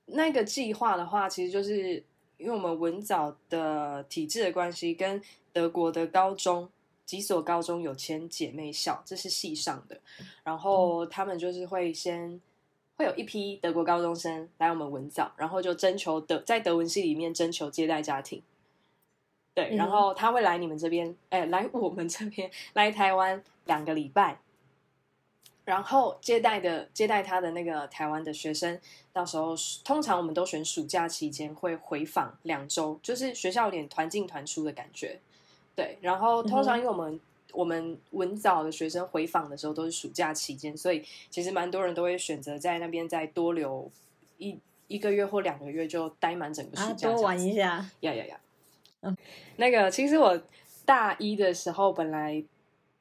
[0.05, 2.03] 那个计划的话，其实就是
[2.37, 6.69] 因为我们文藻的体制的关系，跟德国的高中
[7.05, 9.99] 几所高中有签姐妹校，这是系上的，
[10.43, 12.41] 然后他们就是会先。
[12.95, 18.39] 会有一批德国高中生来我们文藻，然后就征求德在德文系里面征求接待家庭，
[19.55, 24.39] 对，嗯然后他会来你们这边，哎，来我们这边，来台湾两个礼拜，
[25.65, 28.79] 然后接待的接待他的那个台湾的学生，
[29.11, 35.19] 到时候通常我们都选暑假期间会回访两周，就是学校有点团进团出的感觉。
[35.75, 37.19] 对，然后通常因为我们、
[37.53, 43.89] 我们文藻的学生回访的时候都是暑假期间，所以其实蛮多人都会选择在那边再多留
[44.37, 47.55] 一一个月或两个月，就待满整个暑啊，假、多玩一。
[47.55, 47.89] 下。
[48.01, 48.39] 呀呀呀！
[49.01, 49.17] 嗯，
[49.55, 50.39] 那个其实我
[50.85, 52.43] 大一的时候本来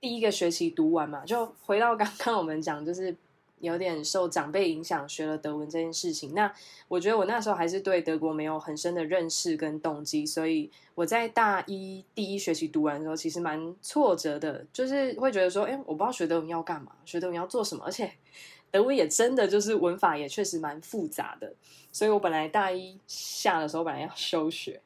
[0.02, 3.16] 第一个学期读完嘛，就回到刚刚我们讲，就是
[3.60, 6.34] 有点受长辈影响学了德文这件事情。
[6.34, 6.52] 那
[6.88, 18.10] 我觉得我那时候还是对德国没有很深的认识跟动机，所以我在大一第一学期读完的时候，其实蛮挫折的，就是会觉得说，哎，我不知道学德文要干嘛，学德文要做什么，而且
[18.72, 21.54] 德文也真的就是文法也确实蛮复杂的，
[21.92, 24.80] 所以我本来大一下的时候本来要休学。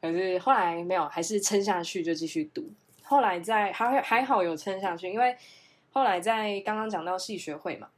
[0.00, 2.70] 可是后来没有，还是撑下去就继续读。
[3.04, 5.36] 后来在还还好有撑下去，因为
[5.92, 7.88] 后来在刚刚讲到系学会嘛，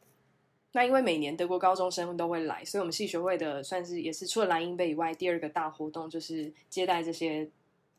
[0.73, 7.49] 那因为每年德国高中生都会来，所以我们系学会的算是也是除了蓝鹰杯以外，第二个大活动就是接待这些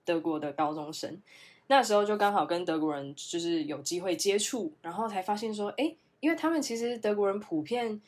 [0.05, 1.19] 德国的高中生。
[1.69, 7.99] 那时候就刚好跟德国人就是有机会接触，然后才发现说，哎，因为他们其实德国人普遍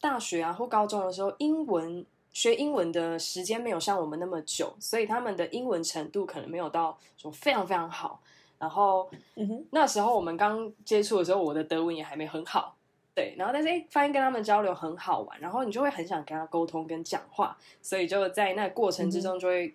[0.00, 2.04] 大学啊或高中的时候，英文
[2.36, 8.20] 学英文的时间没有像我们那么久，所以他们的英文程度可能没有到说非常非常好。
[8.58, 12.76] 然后嗯哼，那时候我们刚接触的时候，我的德文也还没很好，
[13.14, 13.34] 对。
[13.38, 19.74] 然后但是哎，发现跟他们交流很好玩，然后你就会很想跟他沟通跟讲话，所以就在那过程之中就会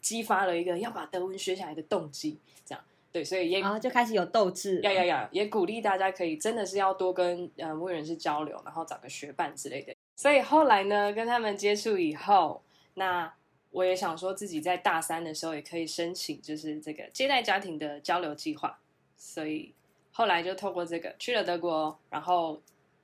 [0.00, 4.82] 激发了一个要把德文学起来的动机，这样对，所以也然后就开始有斗志了。
[4.82, 5.28] 呀呀呀！
[5.32, 9.92] 也鼓励大家可以真的是要多跟呃母语人士交流，然后找个学伴之类的。
[10.16, 12.62] 所以后来呢，跟他们接触以后，
[12.94, 13.32] 那
[13.70, 18.78] 我也想说自己在大三的时候也可以申请，就是这个接待家庭的交流计划。
[19.18, 19.74] 所以
[20.10, 22.60] 后来就透过这个去了德国，然后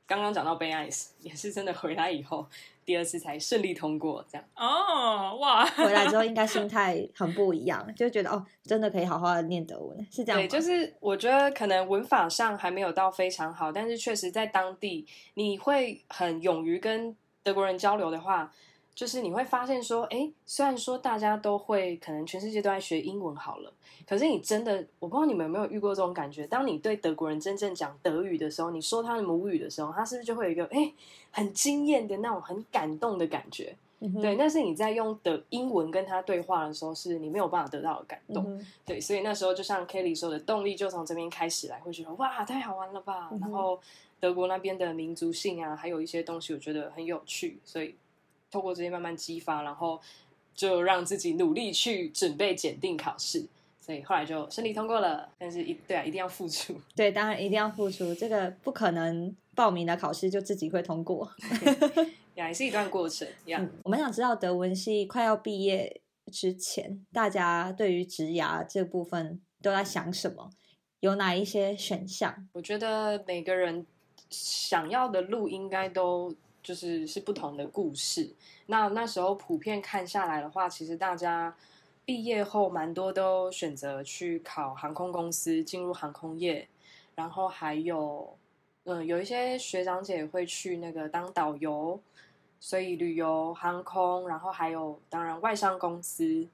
[0.06, 2.46] 刚刚讲到 Bay Ice 也是真的回来以后，
[2.84, 4.44] 第二次才顺利通过这样。
[4.56, 10.46] 哦，哇，回来之后应该心态很不一样，就觉得哦，真的可以好好的念德文，是这样吗？
[10.46, 18.52] 对，就是我觉得可能文法上还没有到非常好，但是确实在当地你会很勇于跟德国人交流的话，
[18.94, 23.72] 就是你会发现说，哎，虽然说大家都会，可能全世界都在学英文好了，
[24.06, 30.92] 可是你真的，我不知道你们有没有遇过这种感觉，当你对德国人真正讲德语的时候，你说他的母语的时候，他是不是就会有一个哎
[31.30, 33.74] 很惊艳的那种很感动的感觉？
[34.20, 38.44] 对，，但是你在用的英文跟他对话的时候，是你没有办法得到的感动。
[38.48, 43.28] 嗯对，所以那时候就像 Kelly 说的，动力就从这边开始来，会觉得哇，太好玩了吧。
[43.30, 43.80] 嗯然后
[44.18, 47.94] 德国那边的民族性啊，还有一些东西，我觉得很有趣，所以
[48.52, 50.00] 透过这些慢慢激发，然后
[50.54, 53.48] 就让自己努力去准备检定考试。
[53.80, 56.80] 所以后来就顺利通过了，但是一对啊，一定要付出。
[56.94, 61.28] 对，当然一定要付出，这个不可能报名的考试就自己会通过。
[62.36, 63.26] 呀，也是一段过程
[63.82, 70.50] 我们想知道德文系快要毕业之前，大家对于职涯这部分都在想什么？
[71.00, 72.48] 有哪一些选项？
[72.52, 73.84] 我觉得每个人
[74.30, 78.34] 想要的路应该都就是是不同的故事。
[78.66, 81.56] 那那时候普遍看下来的话，其实大家
[82.04, 86.68] 毕业后蛮多都选择去考航空公司，进入航空业，
[87.14, 88.36] 然后还有
[88.84, 92.00] 嗯有一些学长姐会去那个当导游，
[92.60, 96.48] 所以旅游、航空，然后还有当然外商公司，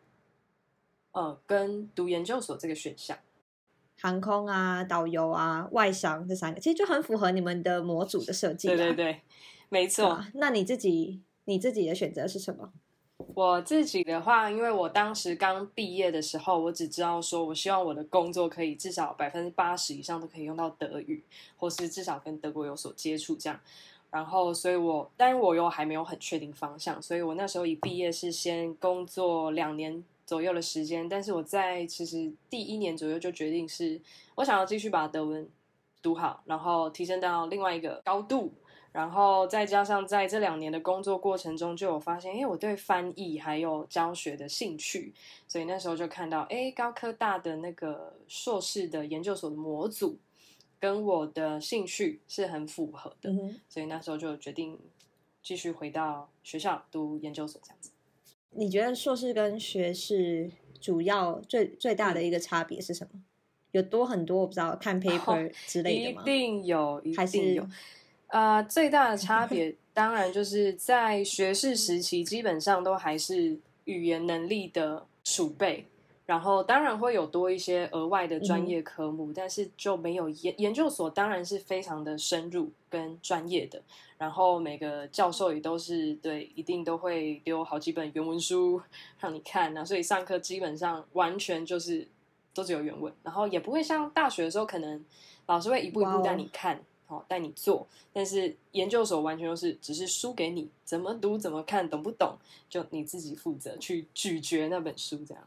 [1.13, 3.17] 呃，跟读研究所这个选项。
[4.01, 8.77] 航空啊、导游啊、外商这三个，其实就很符合你们的模组的设计、啊。
[8.77, 9.21] 对对对，
[9.69, 10.09] 没错。
[10.09, 12.73] 吧那你自己你自己的选择是什么？
[13.35, 21.23] 我自己的话，因为我当时刚毕业的时候，我只知道说，我希望我的工作可以至少百分之八十以上都可以用到德语，
[21.57, 23.59] 或是至少跟德国有所接触这样。
[24.11, 34.01] 然后，所以我，但是我又还没有很确定方向，所以我那时候一毕业是先工作两年左右的时间，但是我在其实第一年左右就决定是
[34.37, 35.49] 我想要继续把德文
[36.01, 38.53] 读好，然后提升到另外一个高度。
[38.99, 45.15] 然后再加上在这两年的工作过程中，就有发现，哎，我对翻译还有教学的兴趣，
[45.47, 50.19] 所以那时候就看到，哎，高科大的那个硕士的研究所的模组
[50.81, 54.77] 跟我的兴趣是很符合的，嗯，所以那时候就决定
[55.45, 57.93] 继续回到学校读研究所这样子。
[58.51, 63.23] 你觉得硕士跟学士主要最最大嗯的一个差别是什么？
[63.71, 66.25] 有多很多我不知道看 paper 之类的吗一？
[66.25, 67.69] 定有，一定有。
[68.29, 75.87] 呃，最大的差别当然就是在学士时期，基本上都还是语言能力的储备。
[76.27, 83.81] 然后当然会有多一些额外的专业科目，但是就没有研研究所当然是非常的深入跟专业的。
[84.19, 88.79] 然后每个教授也都是对，一定都会丢好几本原文书
[89.19, 92.07] 让你看那所以上课基本上完全就是
[92.53, 95.03] 都只有原文，然后也不会像大学的时候，可能
[95.47, 97.85] 老师会一步一步带你看，好带你做。
[98.13, 102.39] 但是研究所完全都是只是书给你，怎么读怎么看，懂不懂
[102.71, 105.43] 就你自己负责去咀嚼那本书这样。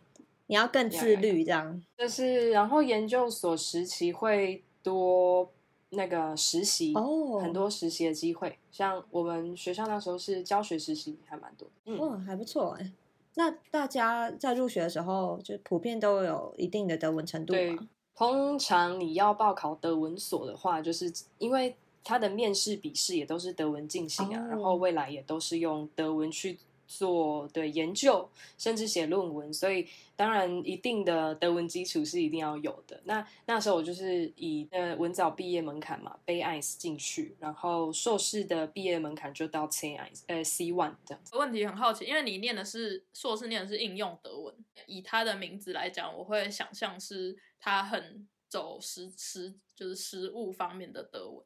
[0.48, 5.50] 你要更自律，这样就是，然后研究所时期会多
[5.92, 8.58] 那个实习哦，很多实习的机会。
[8.70, 11.70] 像我们学校那时候是教学实习，还蛮多。
[11.86, 12.92] 嗯，还不错哎。
[13.36, 17.88] 那大家在入学的时候，就普遍都有一定的德文程度吗？
[18.16, 26.58] 通常你要报考德文所的话，就是因为它的面试、笔试也都是德文进行啊，然后未来也都是用德文去。
[26.94, 33.00] 做对研究，甚至写论文，所以当然一定的德文基础是一定要有的。
[33.06, 41.24] 那那时候我就是以呃文藻毕业门槛嘛，B I S 进去，然后硕士的毕业门槛就到 C I S 呃 C one 这样。
[41.32, 44.54] 问题很好奇，因为你念的是硕士，念的是应用德文，
[44.86, 51.46] 以它的名字来讲，我会想象是它很走实实就是实物方面的德文，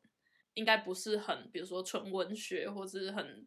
[0.56, 3.46] 应该不是很比如说纯文学或者是很。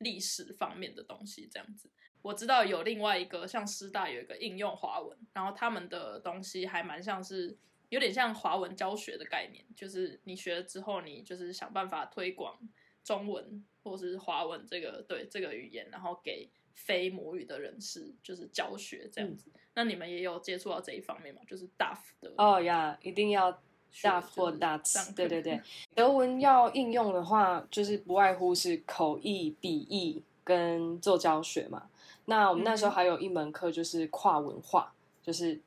[0.00, 1.90] 历史方面的东西这样子，
[2.22, 12.60] 我知道有另外一个像师大有一个应用华文，然后他们的东西还蛮像是有点像华文教学的概念，就是你学了之后，你就是想办法推广
[13.02, 19.50] 中文或者是华文这个对这个语言，然后给非母语的人士就是教学这样子。
[19.74, 21.40] 那你们也有接触到这一方面吗？
[21.46, 23.58] 就是大幅的哦呀，一定要。
[24.02, 25.58] 大或大词，对对对，
[25.94, 31.88] 德文要应用的话，就是不外乎是口译、笔译跟做教学嘛。
[32.26, 35.58] 那我们那时候还有一门课，就是跨文化，就是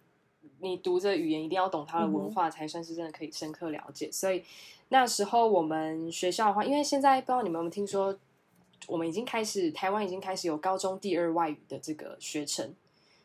[0.60, 4.10] 你读这语言一定要懂它的文化，才算是真的可以深刻了解。
[4.12, 4.44] 所以
[4.90, 8.18] 那时候我们学校的话，因为现在不知道你们有没有听说，
[8.88, 12.74] 我们已经开始台湾已经开始有高中第二外语的这个学程。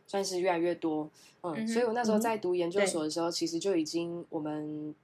[0.08, 4.94] 算是越来越多，嗯，所以我那时候在读研究所的时候，其实就已经我们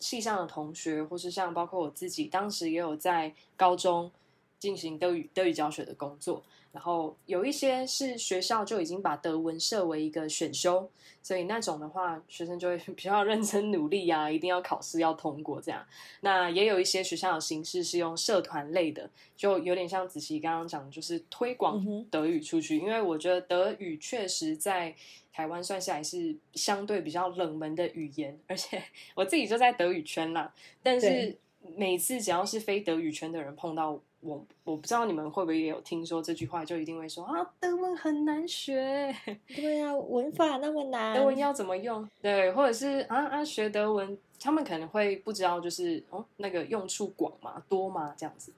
[0.00, 4.10] 系上的同学，或是像包括我自己，当时也有在高中
[4.58, 6.42] 进行德语德语教学的工作。
[6.72, 10.88] 然后有一些是学校就已经把德文设为一个选修，
[11.20, 15.84] 所以那种的话，学生就会比较认真努力呀，一定要考试要通过这样。
[16.20, 22.78] 那也有一些学校的形式是用社团类的，就有点像子琪刚刚讲，就是推广德语出去。
[22.78, 24.94] 因为我觉得德语确实在
[25.32, 28.80] 台湾算下来是相对比较冷门的语言，而且
[29.16, 30.54] 我自己就在德语圈啦。
[30.84, 31.36] 但是
[31.76, 34.00] 每次只要是非德语圈的人碰到。
[34.20, 39.14] 我我不知道你们会不会也有听说这句话，就一定会说啊，德文很难学。
[39.48, 42.06] 对啊，文法那么难，德文要怎么用？
[42.20, 48.52] 对，或者是啊啊，学德文，他们可能会不知道，就是哦，那个用处广嘛，多嘛，这样子。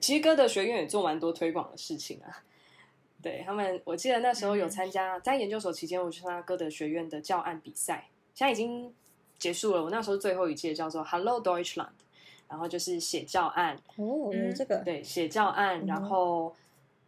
[0.00, 2.42] 其实歌德学院也做蛮多推广的事情啊。
[3.22, 8.92] 对他们，我记得那时候有参加，在研究所期间，我去参加歌德学院的教案比赛，现在已经
[9.38, 9.84] 结束了。
[9.84, 11.88] 我那时候最后一届叫做 Hello Deutschland。
[12.48, 13.76] 然后就是写教案。
[13.96, 14.82] 哦，这个。
[14.84, 16.54] 对写教案，然后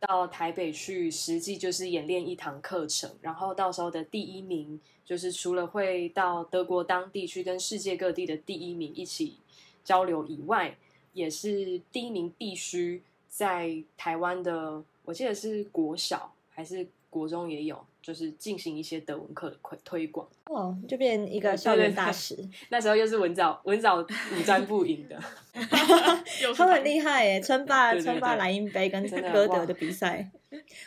[0.01, 9.39] 到台北去实际就是演练一堂课程，然后到时候的第一名就是除了会到德国当地去跟世界各地的第一名一起
[9.85, 10.77] 交流以外，
[11.13, 17.85] 也是第一名必须在台湾的，我记得是国小还是国中也有。
[18.07, 22.37] 就是进行一些德文课的推推广哦，就变一个校园大使。
[22.71, 25.21] 那时候又是文藻文藻五战不赢的，
[26.57, 29.03] 他很厉害耶，称霸称霸莱茵杯跟
[29.33, 30.31] 歌德的比赛。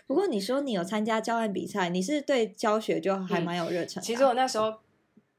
[0.08, 4.02] 不过你说你有参加教案比赛，你是对教学就还蛮有热忱。
[4.02, 4.74] 其实我那时候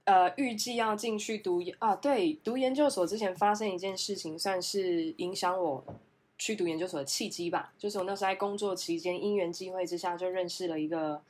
[0.04, 5.82] 呃预计要进去读啊，对，读研究所之前发生一件事情，算是影响我
[6.40, 7.72] 去读研究所的契机吧。
[7.78, 11.22] 就是我那时候在工作期间，因缘际会之下就认识了一个。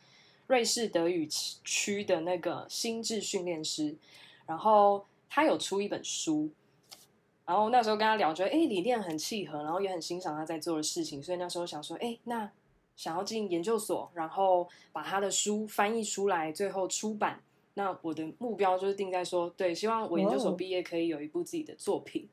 [0.47, 3.95] 瑞士德语区的那个心智训练师，
[4.47, 6.51] 然后他有出一本书，
[7.47, 12.51] 然后那时候跟他聊，觉得哎理念很契合，然后也很欣赏他在做的事情，所以那时候想说，哎，那
[12.97, 17.41] 想要进研究所，然后把他的书翻译出来，最后出版。
[17.75, 22.29] 那我的目标就是定在说，对，希望我研究所毕业可以有一部自己的作品，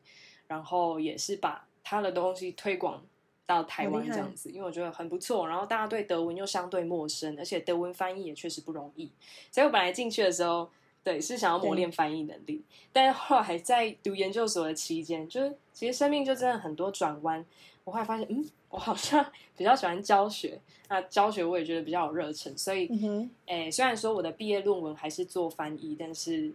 [0.47, 3.01] 然后也是把他的东西推广。
[3.47, 9.09] 到台湾这样子，因为我觉得很不错，然后大家对德文又相对陌生，而且德文翻译也确实不容易，
[9.49, 10.69] 所以我本来进去的时候，
[11.01, 12.61] 对是想要磨练翻译能力，
[12.91, 17.45] 但是后来在读研究所的期间，就是其实生命就真的很多转弯，
[17.85, 19.25] 我后来发现，嗯，我好像
[19.55, 20.59] 比较喜欢教学，
[20.89, 26.51] 那教学我也觉得比较有热忱，所以，嗯哼，诶，虽然说我的毕业论文还是做翻译，但是，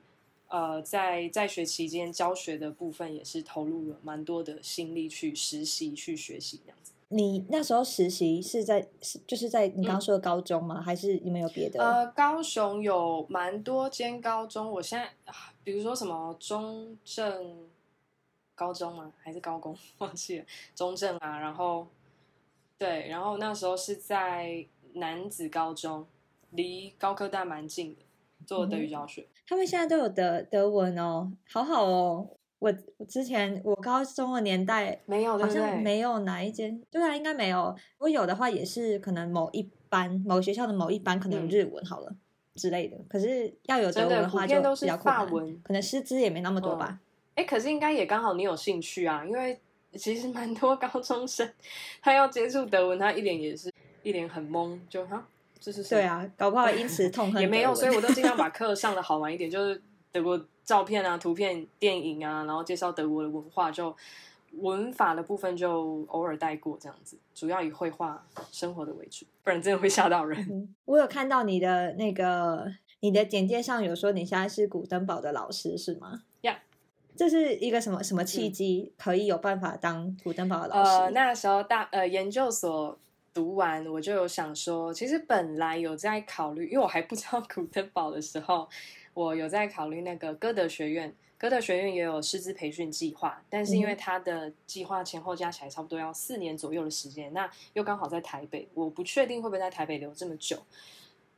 [0.53, 6.93] 呃，在在学期间教学的部分也是投入了蛮多的心力去实习、去学习这样子。
[7.09, 10.83] 你那时候实习是在是就是在你刚刚说的高中吗？
[10.83, 11.83] 还是你们有别的？
[11.83, 17.67] 呃，高雄有蛮多间高中，我现在啊，比如说什么中正
[18.55, 19.11] 高中吗？
[19.23, 19.75] 还是高工？
[19.99, 20.45] 忘记了，
[20.75, 21.87] 中正啊，然后
[22.77, 26.07] 对，然后那时候是在男子高中，
[26.51, 28.03] 离高科大蛮近的，
[28.47, 29.27] 做德语教学。
[29.47, 32.29] 他们现在都有德德文哦，好好哦。
[32.59, 37.75] 我我之前我高中的年代没有，好像没有哪一间，对啊，应该没有。
[37.99, 42.15] 如果有的话，也是可能某一班某学校的某一班可能有日文好了
[42.55, 42.97] 之类的。
[43.09, 45.63] 可是要有德文的话，就比较困难。
[45.65, 47.01] 可能师资也没那么多吧。
[47.35, 49.59] 哎，可是应该也刚好你有兴趣啊，因为
[49.95, 51.51] 其实蛮多高中生
[52.01, 53.73] 他要接触德文，他一脸也是
[54.05, 55.27] 一脸很懵，就哈，
[55.63, 60.45] 这是对啊，搞不好因此 痛恨也没有，所以我都尽量把课上的好玩一点，就是德国。
[60.65, 63.95] 照片啊，图片、电影啊，然后介绍德国的文化，就
[64.61, 70.73] 文法的部分就偶尔带过这样子，主要以绘画生活的为主，不然真的会吓到人。
[70.85, 76.23] 我有看到你的那个你的简介上有说你现在是古登堡的老师是吗？
[76.43, 76.57] 呀，
[77.17, 80.91] 这是一个什么什么契机可以有办法当古登堡的老师？
[80.91, 82.97] 呃，那时候大呃研究所
[83.35, 88.69] 读完，我就有想说，其实本来有在考虑，因为我还不知道 古德堡的时候。
[89.15, 100.57] 我有在考虑那个歌德学院，歌德学院也有师资培训计划，但是因为他的计划前后加起来差不多要四年左右的时间，那又刚好在台北，我不确定会不会在台北留这么久，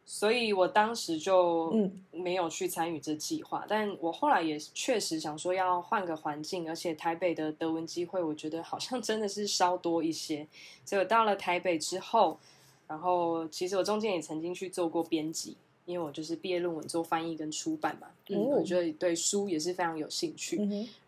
[0.07, 1.73] 所以我当时就
[2.11, 3.65] 没有去参与这计划。
[3.69, 10.47] 但我后来也确实想说要换个环境，而且台北的德文机会，我觉得好像真的是稍多一些。
[10.85, 12.39] 所以我到了台北之后，
[12.87, 15.57] 然后其实我中间也曾经去做过编辑。
[15.87, 20.59] 因为我就是毕业论文做翻译跟出版嘛，嗯，我觉得对书也是非常有兴趣。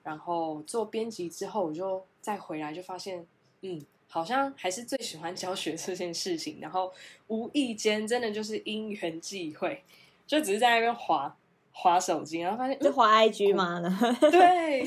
[0.03, 3.27] 然后做编辑之后，我就再回来就发现，
[3.63, 6.59] 嗯，好像还是最喜欢教学这件事情。
[6.63, 6.93] 然后
[7.29, 9.83] 无意间真的就是因缘际会，
[10.27, 11.37] 就只是在那边滑
[11.73, 13.81] 滑手机，然后发现就滑 IG 吗？
[14.31, 14.87] 对，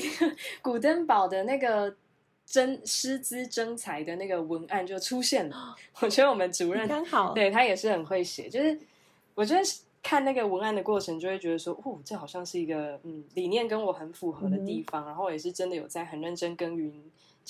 [0.62, 1.94] 古登堡的那个
[2.44, 5.76] 真师资真才的那个文案就出现了。
[6.00, 8.78] 我觉得我们主任刚好对他也是很会写，就是。
[9.36, 9.62] 我觉得
[10.02, 16.92] 看那个文案的过程，就会觉得说，哦，这好像是一个嗯理念跟我很符合的地方，然后也是真的有在很认真耕耘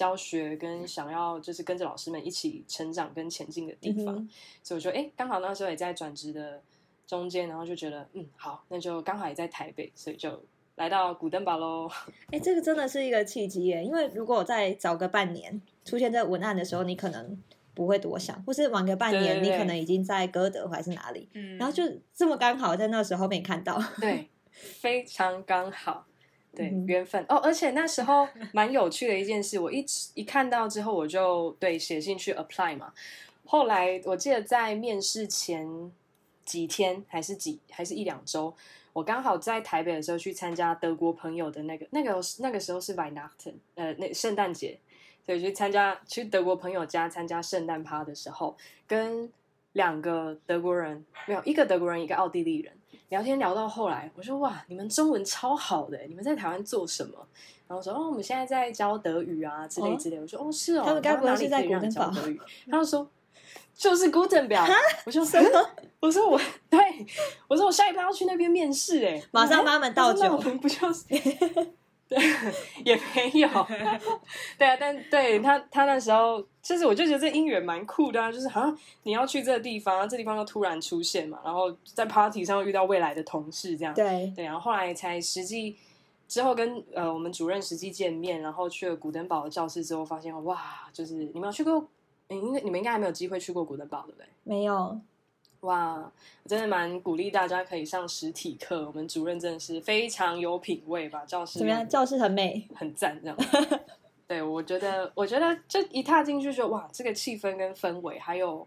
[0.01, 4.17] 教学，跟想要就是跟着老师们一起成长跟前进的地方。
[4.63, 6.63] 所以我觉得，哎，刚好那时候也在转职的
[7.07, 10.43] 中间，然后就觉得，嗯，好，那就刚好也在台北，所以就
[10.77, 11.87] 来到古登堡喽。
[12.33, 17.39] 哎，这个真的是一个契机耶，因为如果我再早个半年出现在文案的时候，你可能。
[17.73, 26.05] 不会多想，或是晚个半年，你可能已经在歌德还是哪里，嗯然后就这么刚好在那时候被看到，对，非常刚好，
[26.55, 27.37] 对，缘分哦。
[27.37, 29.85] 而且那时候蛮有趣的一件事，我一
[30.15, 32.93] 一看到之后，我就对写信去 apply 嘛。
[33.45, 35.93] 后来我记得在面试前
[36.45, 38.55] 几天，还是几还是一两周，
[38.93, 44.79] 我刚好在台北的时候去参加德国朋友的那个那个那个时候是 Weihnachten，呃，那圣诞节。
[45.27, 48.57] 所以，去参加去德国朋友家参加圣诞趴的时候，
[48.89, 49.31] 跟
[49.75, 52.73] 两个德国人，没有一个德国人，一个奥地利人
[53.09, 57.15] 聊天聊到后来，我说哇，你们中文超好的，你们在台湾做什么？
[57.67, 60.19] 然后说哦，我们现在在教德语啊之类之类。
[60.21, 62.11] 我说哦，是哦，他们该不会是在古登堡？
[62.71, 63.11] 他就说
[63.75, 64.57] 就是古登堡。
[65.07, 65.71] 我说什么？
[66.01, 66.79] 我说我对，
[67.47, 71.05] 我说我下一班要去那边面试，哎，马上帮他们倒酒，不就是？
[72.11, 72.19] 对，
[72.85, 73.49] 也没有，
[74.59, 85.77] 对啊，但对他，他那时候，就是我就觉得这姻缘蛮酷的啊，就是好像你要去这个地方，这地方又突然出现嘛，然后在 party 上遇到未来的同事，这样，对对，然后后来才实际
[86.27, 91.87] 之后跟呃我们主任实际见面，然后去了古登堡的教室之后，发现哇，就是你们有去过，
[92.29, 94.27] 你应该你们应该还没有机会去过古登堡，对不对？
[94.43, 95.01] 没有。
[95.61, 96.11] 哇，
[96.47, 98.87] 真的蛮鼓励大家可以上实体课。
[98.87, 101.25] 我们主任真的是非常有品味吧？
[101.27, 101.89] 教室怎么样？
[101.89, 103.37] 教室很美，很赞，这样。
[104.27, 108.67] 对，我觉得，我觉得这一踏进去就哇，这个气氛跟氛围，还有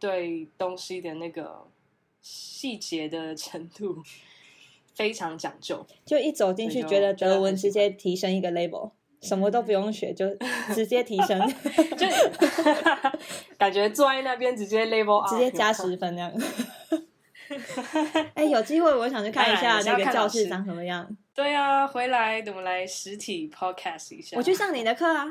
[0.00, 1.64] 对东西的那个
[2.22, 4.02] 细节的程度，
[4.94, 5.86] 非常讲究。
[6.04, 8.90] 就一走进去，觉得德文直接提升一个 label。
[9.22, 10.26] 什么都不用学，就
[10.74, 11.38] 直接提升，
[11.96, 12.06] 就
[13.56, 16.32] 感觉坐在那边直接 level，直接加十分那样。
[18.34, 21.06] 哎，有机会我想去看一下那个教室长什么样。
[21.34, 24.36] 对啊，回来我们来实体 podcast 一下。
[24.36, 25.26] 我去上你的课啊！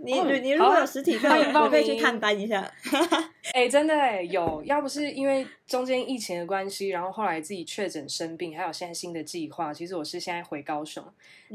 [0.00, 1.28] 你哦你你如果有实体课，
[1.60, 2.70] 我可以去探班一下。
[3.52, 11.04] 哎、真的哎，有，要不是因为中间疫情的关系，然后后来自己确诊生病，还有现在新的计划，其实我是现在回高雄，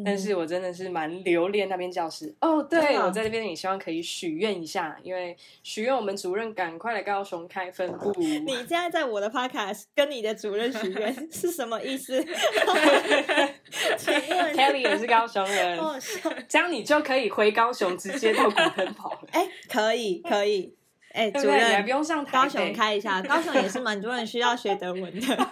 [0.05, 2.31] 但是我真的是蛮留恋那边教室。
[2.39, 8.13] 哦，对，我在那边也希望可以许愿一下，因为许愿我们主任赶快来高雄开分部。
[8.19, 12.23] 你现在在我的 podcast 跟你的主任许愿 是什么意思？
[13.97, 15.79] 请问 Kelly 也是高雄人。
[16.47, 20.75] 这样你就可以回高雄直接到古坑跑了，哎，可以可以。
[21.13, 25.27] 哎，主任不，用上台高北雄开一下，高雄也是蛮多人需要学德文的。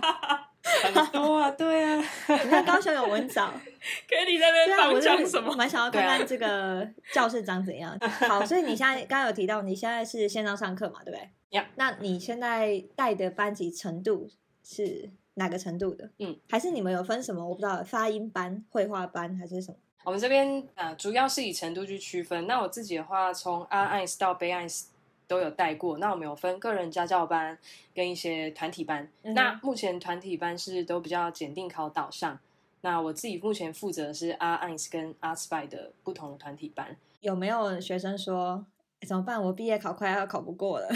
[0.84, 2.03] 很多啊，对啊。
[2.28, 3.51] 你看高雄有文藻，
[4.07, 5.53] Kelly 在那边讲什么？
[5.55, 7.97] 蛮想要看看这个教室长怎样。
[8.28, 11.30] 好，所以你现在刚刚有提到你现在是线上上课嘛，对不对？
[11.51, 14.30] 呀那你现在带的班级程度
[14.64, 16.09] 是哪个程度的？
[16.20, 17.45] 嗯，还是你们有分什么？
[17.45, 19.78] 我不知道，发音班、绘画班还是什么？
[20.03, 22.47] 我们这边呃，主要是以程度去区分。
[22.47, 24.86] 那我自己的话，从 R ICE 到 B ICE
[25.32, 25.97] 都有带过。
[25.97, 27.57] 那我们有分个人家教班
[27.95, 29.07] 跟一些团体班。
[29.23, 32.38] 嗯那目前团体班是都比较检定考导向。
[32.82, 36.97] 那我自己目前负责的是 R i n s 跟 Art Spy 的不同的团体班。
[37.21, 38.65] 有没有学生说
[39.07, 39.41] 怎么办？
[39.41, 40.89] 我毕业考快要考不过了，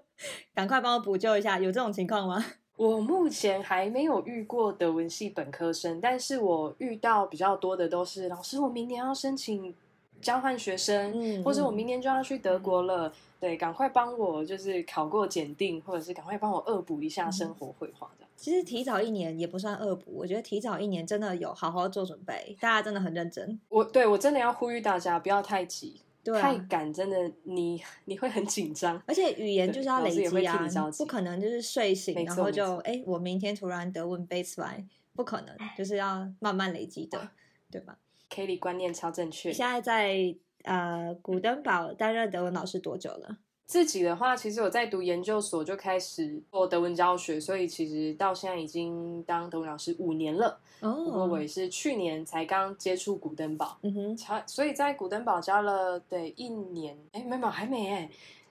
[0.54, 1.58] 赶快帮我补救一下？
[1.60, 2.42] 有这种情况吗？
[2.76, 9.74] 我目前还没有遇过德文系本科生，但是我遇到比较多的都是老师，我明年要申请
[10.22, 18.30] 交换学生，嗯或者我嗯明年就要去德国了，对，赶快帮我就是考过检定，或者是赶快帮我恶补一下嗯生活绘画这样。
[18.36, 23.60] 其实提早一年也不算恶补，我觉得提早一年真的有好好做准备，大家真的很认真。
[23.68, 29.00] 我对我真的要呼吁大家不要太急，对太啊，赶真的你你会很紧张。
[29.06, 37.28] 而且语言就是要累积啊不可能就是睡醒然后就哎，我明天突然德文背出来，不可能，就是要慢慢累积的，
[37.70, 37.96] 对吧？
[38.32, 39.54] Kelly 观念超正确你。
[39.54, 43.38] 现在在呃古登堡担任德文老师多久了？
[43.64, 50.60] 自己的话，其实我在读研究所就开始做德文教学，所以其实到现在已经当德文老师五年了。
[50.80, 58.10] 不过我哦，也是去年才刚接触古登堡，嗯哼，才所以在古登堡教了对一年，哎，没有还没哎，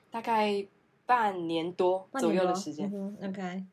[0.10, 0.66] 大概
[1.06, 2.90] 半年多左右的时间。
[2.92, 3.64] 嗯，OK。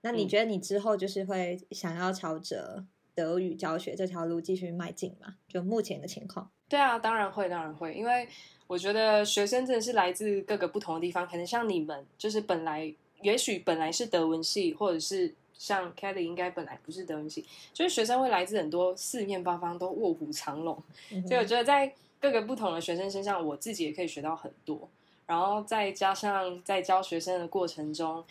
[0.00, 2.84] 那你嗯觉得你之后就是会想要朝着
[3.14, 5.34] 德语教学这条路继续迈进嘛？
[5.48, 6.50] 就目前的情况。
[6.68, 8.26] 对啊，当然会，当然会，因为
[8.66, 12.92] 我觉得学生真的是来自各个不同的地方，可能像你们，就是本来
[13.22, 20.82] 也许本来是德文系，或者是像 Kelly 应该本来不是德文系，就是学生会来自很多四面八方，都卧虎藏龙。
[21.12, 24.88] 嗯所以我觉得在各个不同的学生身上，我自己也可以学到很多。
[25.26, 28.24] 然后再加上在教学生的过程中，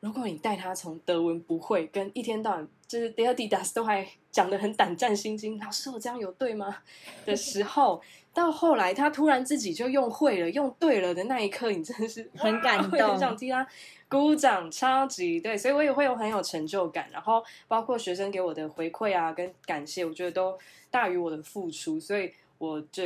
[0.00, 6.78] 如果你带他从德文不会，跟一天到晚就是 d e a d i d a s 都还讲得很胆战心惊，老师我这样有对吗？
[7.24, 8.02] 的时候，
[8.34, 13.64] 到后来他突然自己就用会了，用对了的那一刻，你真的是很感动很想替他
[14.08, 17.08] 鼓掌，超级对，所以我也会有很有成就感。
[17.12, 20.58] 然后包括学生给我的回馈啊，跟感谢，我觉得都
[20.90, 23.04] 大于我的付出，所以我就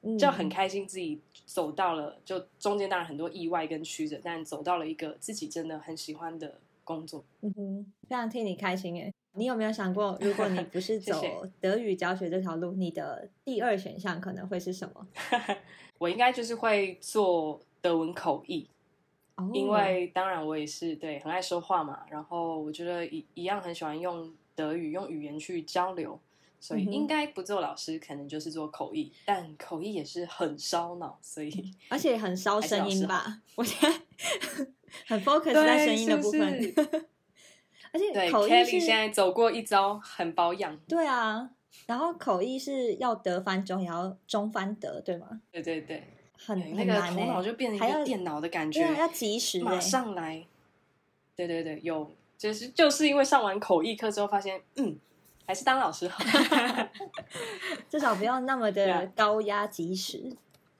[0.00, 7.22] 嗯就很开心自己走到了，就中间当然很多意外跟曲折，但走到了一个自己真的很喜欢的工作。
[7.42, 9.12] 嗯哼，非常替你开心诶。
[9.36, 11.20] 你有没有想过，如果你不是 走
[11.60, 15.06] 德语教学这条路，你的第二选项可能会是什么？
[15.98, 18.68] 我应该就是会做德文口译，
[19.36, 26.18] 哦因为当然我也是对很爱说话嘛，然后我觉得一一样很喜欢用德语用语言去交流，
[26.60, 33.40] 所以应该不做老师，可能就是做口译，但口译也是很烧脑，所以 而且很烧声音吧？
[33.54, 34.66] 我现在
[35.06, 36.74] 很 focus 在声音的部分，
[37.96, 41.48] 而且对口译现在走过一遭，很保养，对啊，
[41.86, 45.40] 然后口译是要德翻中，也要中翻德，对吗？
[45.50, 50.44] 对对对，很那个头脑就变成一个电脑的感觉，要及时马欸上来。
[51.34, 54.98] 对对对，有就是就是因为上完口译课之后，发现嗯，
[55.46, 56.22] 还是当老师好。
[57.88, 60.30] 至少不要那么的高压及时，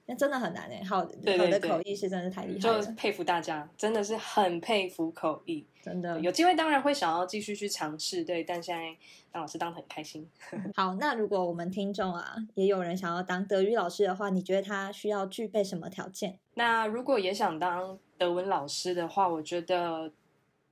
[0.05, 0.83] 那真的很难哎。
[0.83, 5.65] 好对对好的口译是真的太厉害了，就佩服大家，真的是很佩服口译。
[5.87, 8.93] 真的有机会当然会想要继续去尝试，对，但现在
[9.31, 10.29] 当老师当的很开心。
[10.75, 10.95] 好。
[10.95, 16.37] 那如果我们听众啊，也有人想要当德语老师的话，你觉得他需要具备什么条件？
[16.55, 20.11] 那如果也想当德文老师的话，我觉得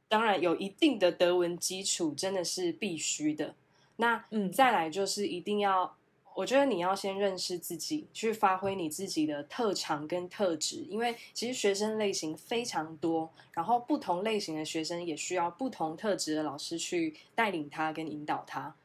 [0.10, 3.56] 当然有一定的德文基础真的是必须的。
[3.96, 5.96] 那嗯再来就是一定要，
[6.36, 18.76] 我觉得你要先认识自己，去发挥你自己的特长跟特质，因为其实学生类型非常多，然后不同类型的学生也需要不同特质的老师去带领他跟引导他。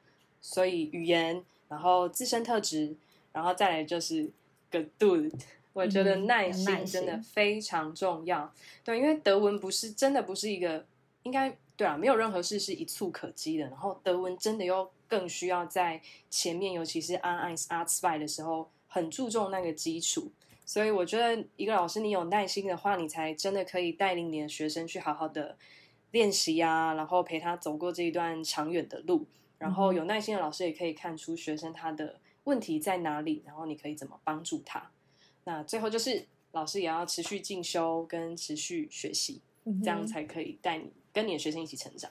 [0.41, 2.95] 所以语言，然后自身特质，
[3.33, 4.31] 然后再来就是
[4.71, 4.87] good
[5.75, 8.53] 我觉得耐心真的非常重要。
[8.85, 10.87] 对，因为德文不是真的不是一个
[11.25, 13.67] 应该对啊，没有任何事是一蹴可及的。
[13.67, 16.01] 然后德文真的又更需要在
[16.31, 20.31] 前面，尤其是 on ice art spy 的时候，很注重那个基础。
[20.65, 25.59] 所以我觉得一个老师你有耐心的话，你才真的可以带领你的学生去好好的
[26.13, 29.27] 练习啊，然后陪他走过这一段长远的路。
[29.59, 34.91] 然后有耐心的老师也可以看出学生他的问题在哪里，然后你可以怎么帮助他。
[35.45, 39.43] 那最后就是老师也要持续进修跟持续学习，
[39.83, 42.11] 这样才可以带你跟你的学生一起成长。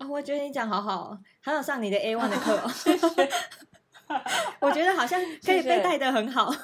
[0.00, 2.70] 啊、我觉得你讲好好哦，还有上你的 A one 的课、哦，
[4.60, 6.50] 我觉得好像可以谢谢被带的很好。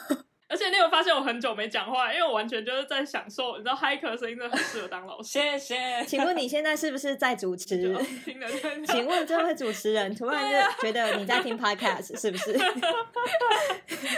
[0.48, 6.04] 而且你有发现我很久没讲话，因为我完全就是在享受，你知道嗨客的声音真的很适合当老师，谢谢。
[6.06, 7.66] 请问你现在是不是在主持？
[8.86, 12.52] 请问这位主持人突然就觉得你在听 podcast 是不是？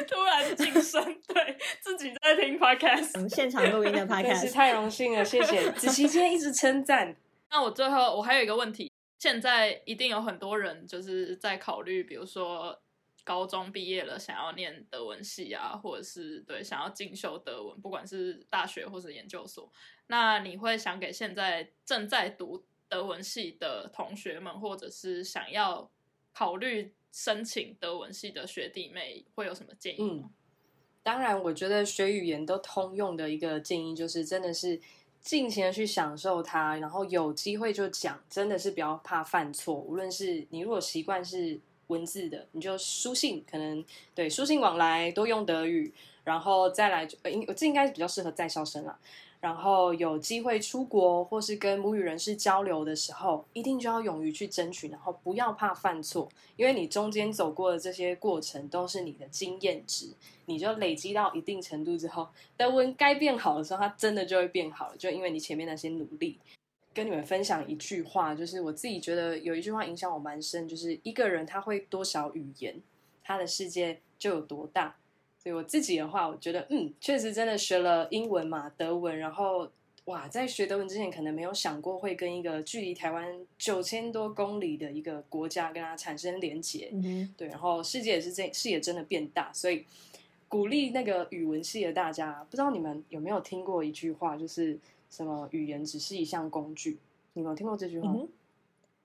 [0.07, 3.13] 突然晋升，对自己在听 podcast。
[3.15, 7.17] 我们现场录音的 podcast，太荣幸了，谢谢子琪今天一直称赞。
[7.51, 12.81] 那我最后我还有一个问题，现在一定有很多人就是在考虑，比如说
[13.25, 19.71] 高中毕业了想要念德文系啊，或者是对想要进修德文，不管是大学或是研究所。
[20.07, 25.91] 那你会想给现在正在读德文系的同学们，或者是想要
[26.33, 30.31] 考虑申请德文系的学弟妹，会有什么建议吗？
[30.31, 30.31] 嗯，
[31.03, 34.81] 当然，我觉得学语言都通用的一个建议就是，真的是
[35.21, 39.75] 尽情的去享受它，然后有机会就讲，真的是比较怕犯错。
[39.75, 45.93] 无论是你如果习惯是文字的，你就书信，可能对书信往来多用德语，
[46.25, 48.99] 然后再来，呃，应这应该是比较适合在校生了。
[49.41, 60.13] 然后有机会出国或是跟母语人士交流的时候，一定就要勇于去争取，然后不要怕犯错，因为你中间走过的这些过程都是你的经验值，
[60.47, 66.39] 你就累积到一定程度之后，德文该变好的时候，它真的就会变好了，就因为你前面那些努力。
[66.95, 72.83] 跟你们分享一句话，就是我自己觉得有一句话影响我蛮深，就是一个人他会多少语言，
[73.23, 74.97] 他的世界就有多大。
[75.49, 79.67] 所以我自己的话，我觉得嗯，确实真的学了英文嘛，德文，然后
[80.05, 86.91] 哇，在学德文之前，可能没有想过会跟一个距离台湾九千多公里的一个国家跟它产生连结。
[86.93, 89.87] 嗯哼，对，然后世界也是这视野真的变大，所以
[90.49, 94.79] 鼓励那个语文系的大家，不知道你们有没有听过一句话，就是
[95.09, 96.99] 什么语言只是一项工具，
[97.33, 98.21] 你们有听过这句话吗？
[98.21, 98.29] 嗯，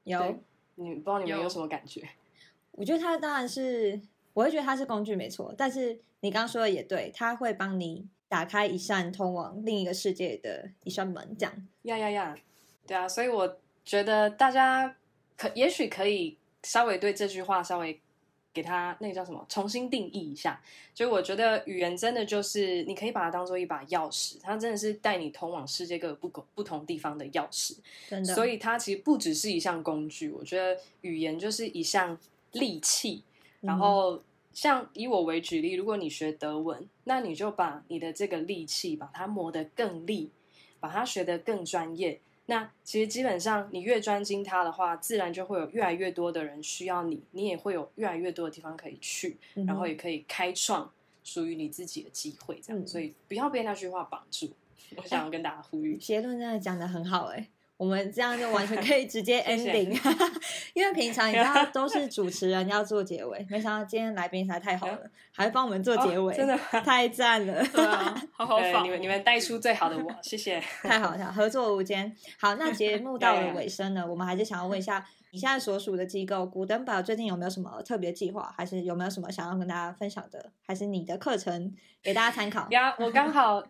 [0.04, 0.36] 有。
[0.76, 2.02] 你不知道你们有有什么感觉？
[2.74, 4.02] 我觉得它当然是，
[4.34, 11.67] 我会觉得它是工具没错，但是你刚刚说的也对，他会帮你打开一扇通往另一个世界的一扇门，这样。
[11.82, 12.38] 呀呀呀，
[12.88, 14.95] 对啊，所以我觉得大家
[15.38, 17.99] 可也许可以稍微对这句话稍微
[18.53, 20.61] 给它那个叫什么重新定义一下。
[20.93, 27.76] 就我觉得语言真的就是你可以把它当做一把钥匙，它真的是带你通往世界各个不不同地方的钥匙。
[28.07, 32.17] 真的，所以它其实不只是一项工具，我觉得语言就是一项
[32.53, 33.26] 利器。
[33.59, 34.21] 然后，
[34.54, 40.32] 像以我为举例，如果你学德文，那你就把你的这个利器把它磨得更利，
[40.80, 42.20] 把它学得更专业。
[42.45, 50.91] 那其实基本上，你越专精它的话，自然就会有越来越多的人需要你，你也会有越来越多的地方可以去，嗯然后也可以开创
[51.24, 52.60] 属于你自己的机会。
[52.62, 54.51] 这样，嗯所以不要被那句话绑住。
[54.97, 55.95] 我想要跟大家呼吁。
[56.04, 57.49] 结论真的讲的很好哎、
[57.84, 60.32] 我们这样就完全 可以直接谢谢 ending，
[60.74, 64.98] 因为平常你知道 都是主持人要做结尾，没想到今天来宾实在太好了，
[65.34, 70.64] 还会帮我们做结尾，哦真的太赞了，对啊，好好仿你们你们带出最好的我，谢谢。
[70.82, 72.16] 太好了，合作无间。
[72.40, 82.66] 好，那节目到了尾声呢，我们还是想要问一下，你现在所属的机构古登堡最近有没有什么特别计划，还是有没有什么想要跟大家分享的，还是你的课程给大家参考？
[82.72, 83.62] 呀，我刚好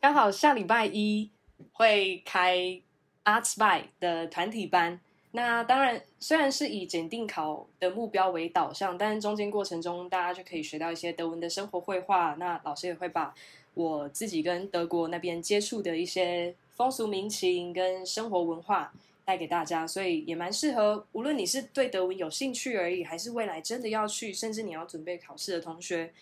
[0.00, 1.30] 刚好下礼拜一
[1.72, 2.80] 会开
[3.24, 5.00] Arts by 的团体班。
[5.32, 12.36] 那当然，虽然是以检定考的目标为导向，但中间过程中大家就可以学到一些德文的生活绘画。
[12.38, 13.34] 那老师也会把
[13.74, 18.92] 我自己跟德国那边接触的一些风俗民情跟生活文化
[19.24, 26.12] 带给大家，所以也蛮适合，无论你是对德文有兴趣而已，还是未来真的要去，甚至你要准备考试的同学，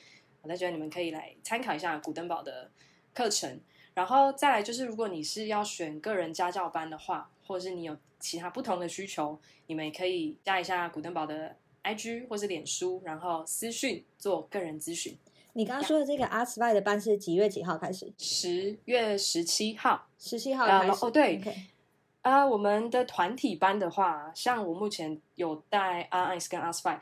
[0.40, 2.70] 我在觉得你们可以来参考一下古登堡的
[3.12, 3.60] 课程。
[3.94, 15.16] 然后再来就是，如果你是要选个人家教班的话，或者是你有其他不同的需求，你们也可以加一下古登堡的 IG 或是脸书，然后私讯做个人咨询。
[15.54, 18.10] 你刚刚说的这个 Arts by 的班是几月几号开始？
[18.16, 21.04] 十月十七号，十七号啊开始。
[21.04, 21.42] 哦对
[22.22, 26.96] 啊，我们的团体班的话，像我目前有带 R Ice 跟阿 Spy，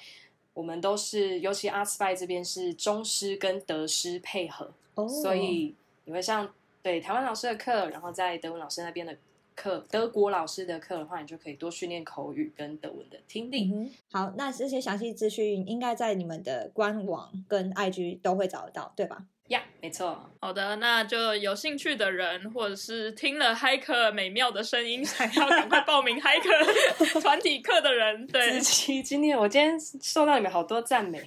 [0.54, 5.76] 我们都是，尤其阿斯拜这边是中师跟德师配合，哦，所以
[6.06, 9.16] 你会上对台湾老师的课，然后在德文老师那边的
[9.54, 13.70] 课，德国老师的课的话，你就可以多训练口语跟德文的听力。
[13.72, 19.26] 嗯，好，那这些详细资讯应该在你们的官网跟 IG 都会找得到，对吧？
[19.48, 26.50] 呀、没错，好的，那就有兴趣的人，或者是听了嗨客美妙的声音，想要赶快报名嗨客
[27.20, 31.18] 团体课的人，子对，琪，今天我今天受到你们好多赞美，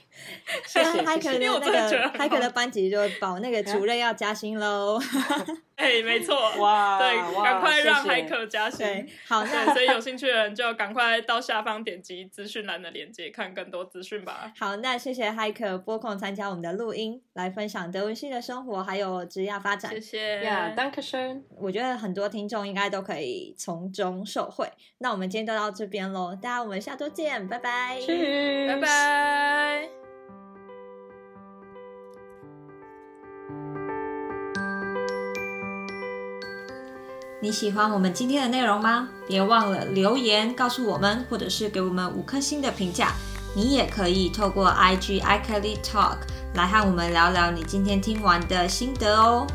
[0.67, 1.39] 谢谢嗨可的
[2.15, 4.99] 那真的班级就保，那个主任要加薪喽。
[5.75, 8.85] 哎，没错， 哇对，赶快让嗨客加薪。
[9.27, 14.53] 好，对，那所以有兴趣的人就赶快到下方点击资讯栏的链接，看更多资讯吧。
[14.57, 20.01] 好，那谢谢嗨可拨空参加我们的录音，来分享德文系的生活还有职业发展谢。
[20.01, 20.43] 谢。
[20.43, 24.69] 呀 d a n k e s h ö n 我觉得很多听众应该都可以从中受惠。
[24.97, 27.97] 那我们今天就到这边喽，大家我们下周见，拜拜。
[28.01, 29.89] Tschüss 拜拜。
[37.41, 39.09] 你喜欢我们今天的内容吗？
[39.27, 43.13] 别忘了留言告诉我们，或者是给我们五颗星的评价。
[43.55, 46.17] 你也可以透过 IG i k e l y Talk
[46.55, 49.47] 来和我们聊聊你今天听完的心得哦。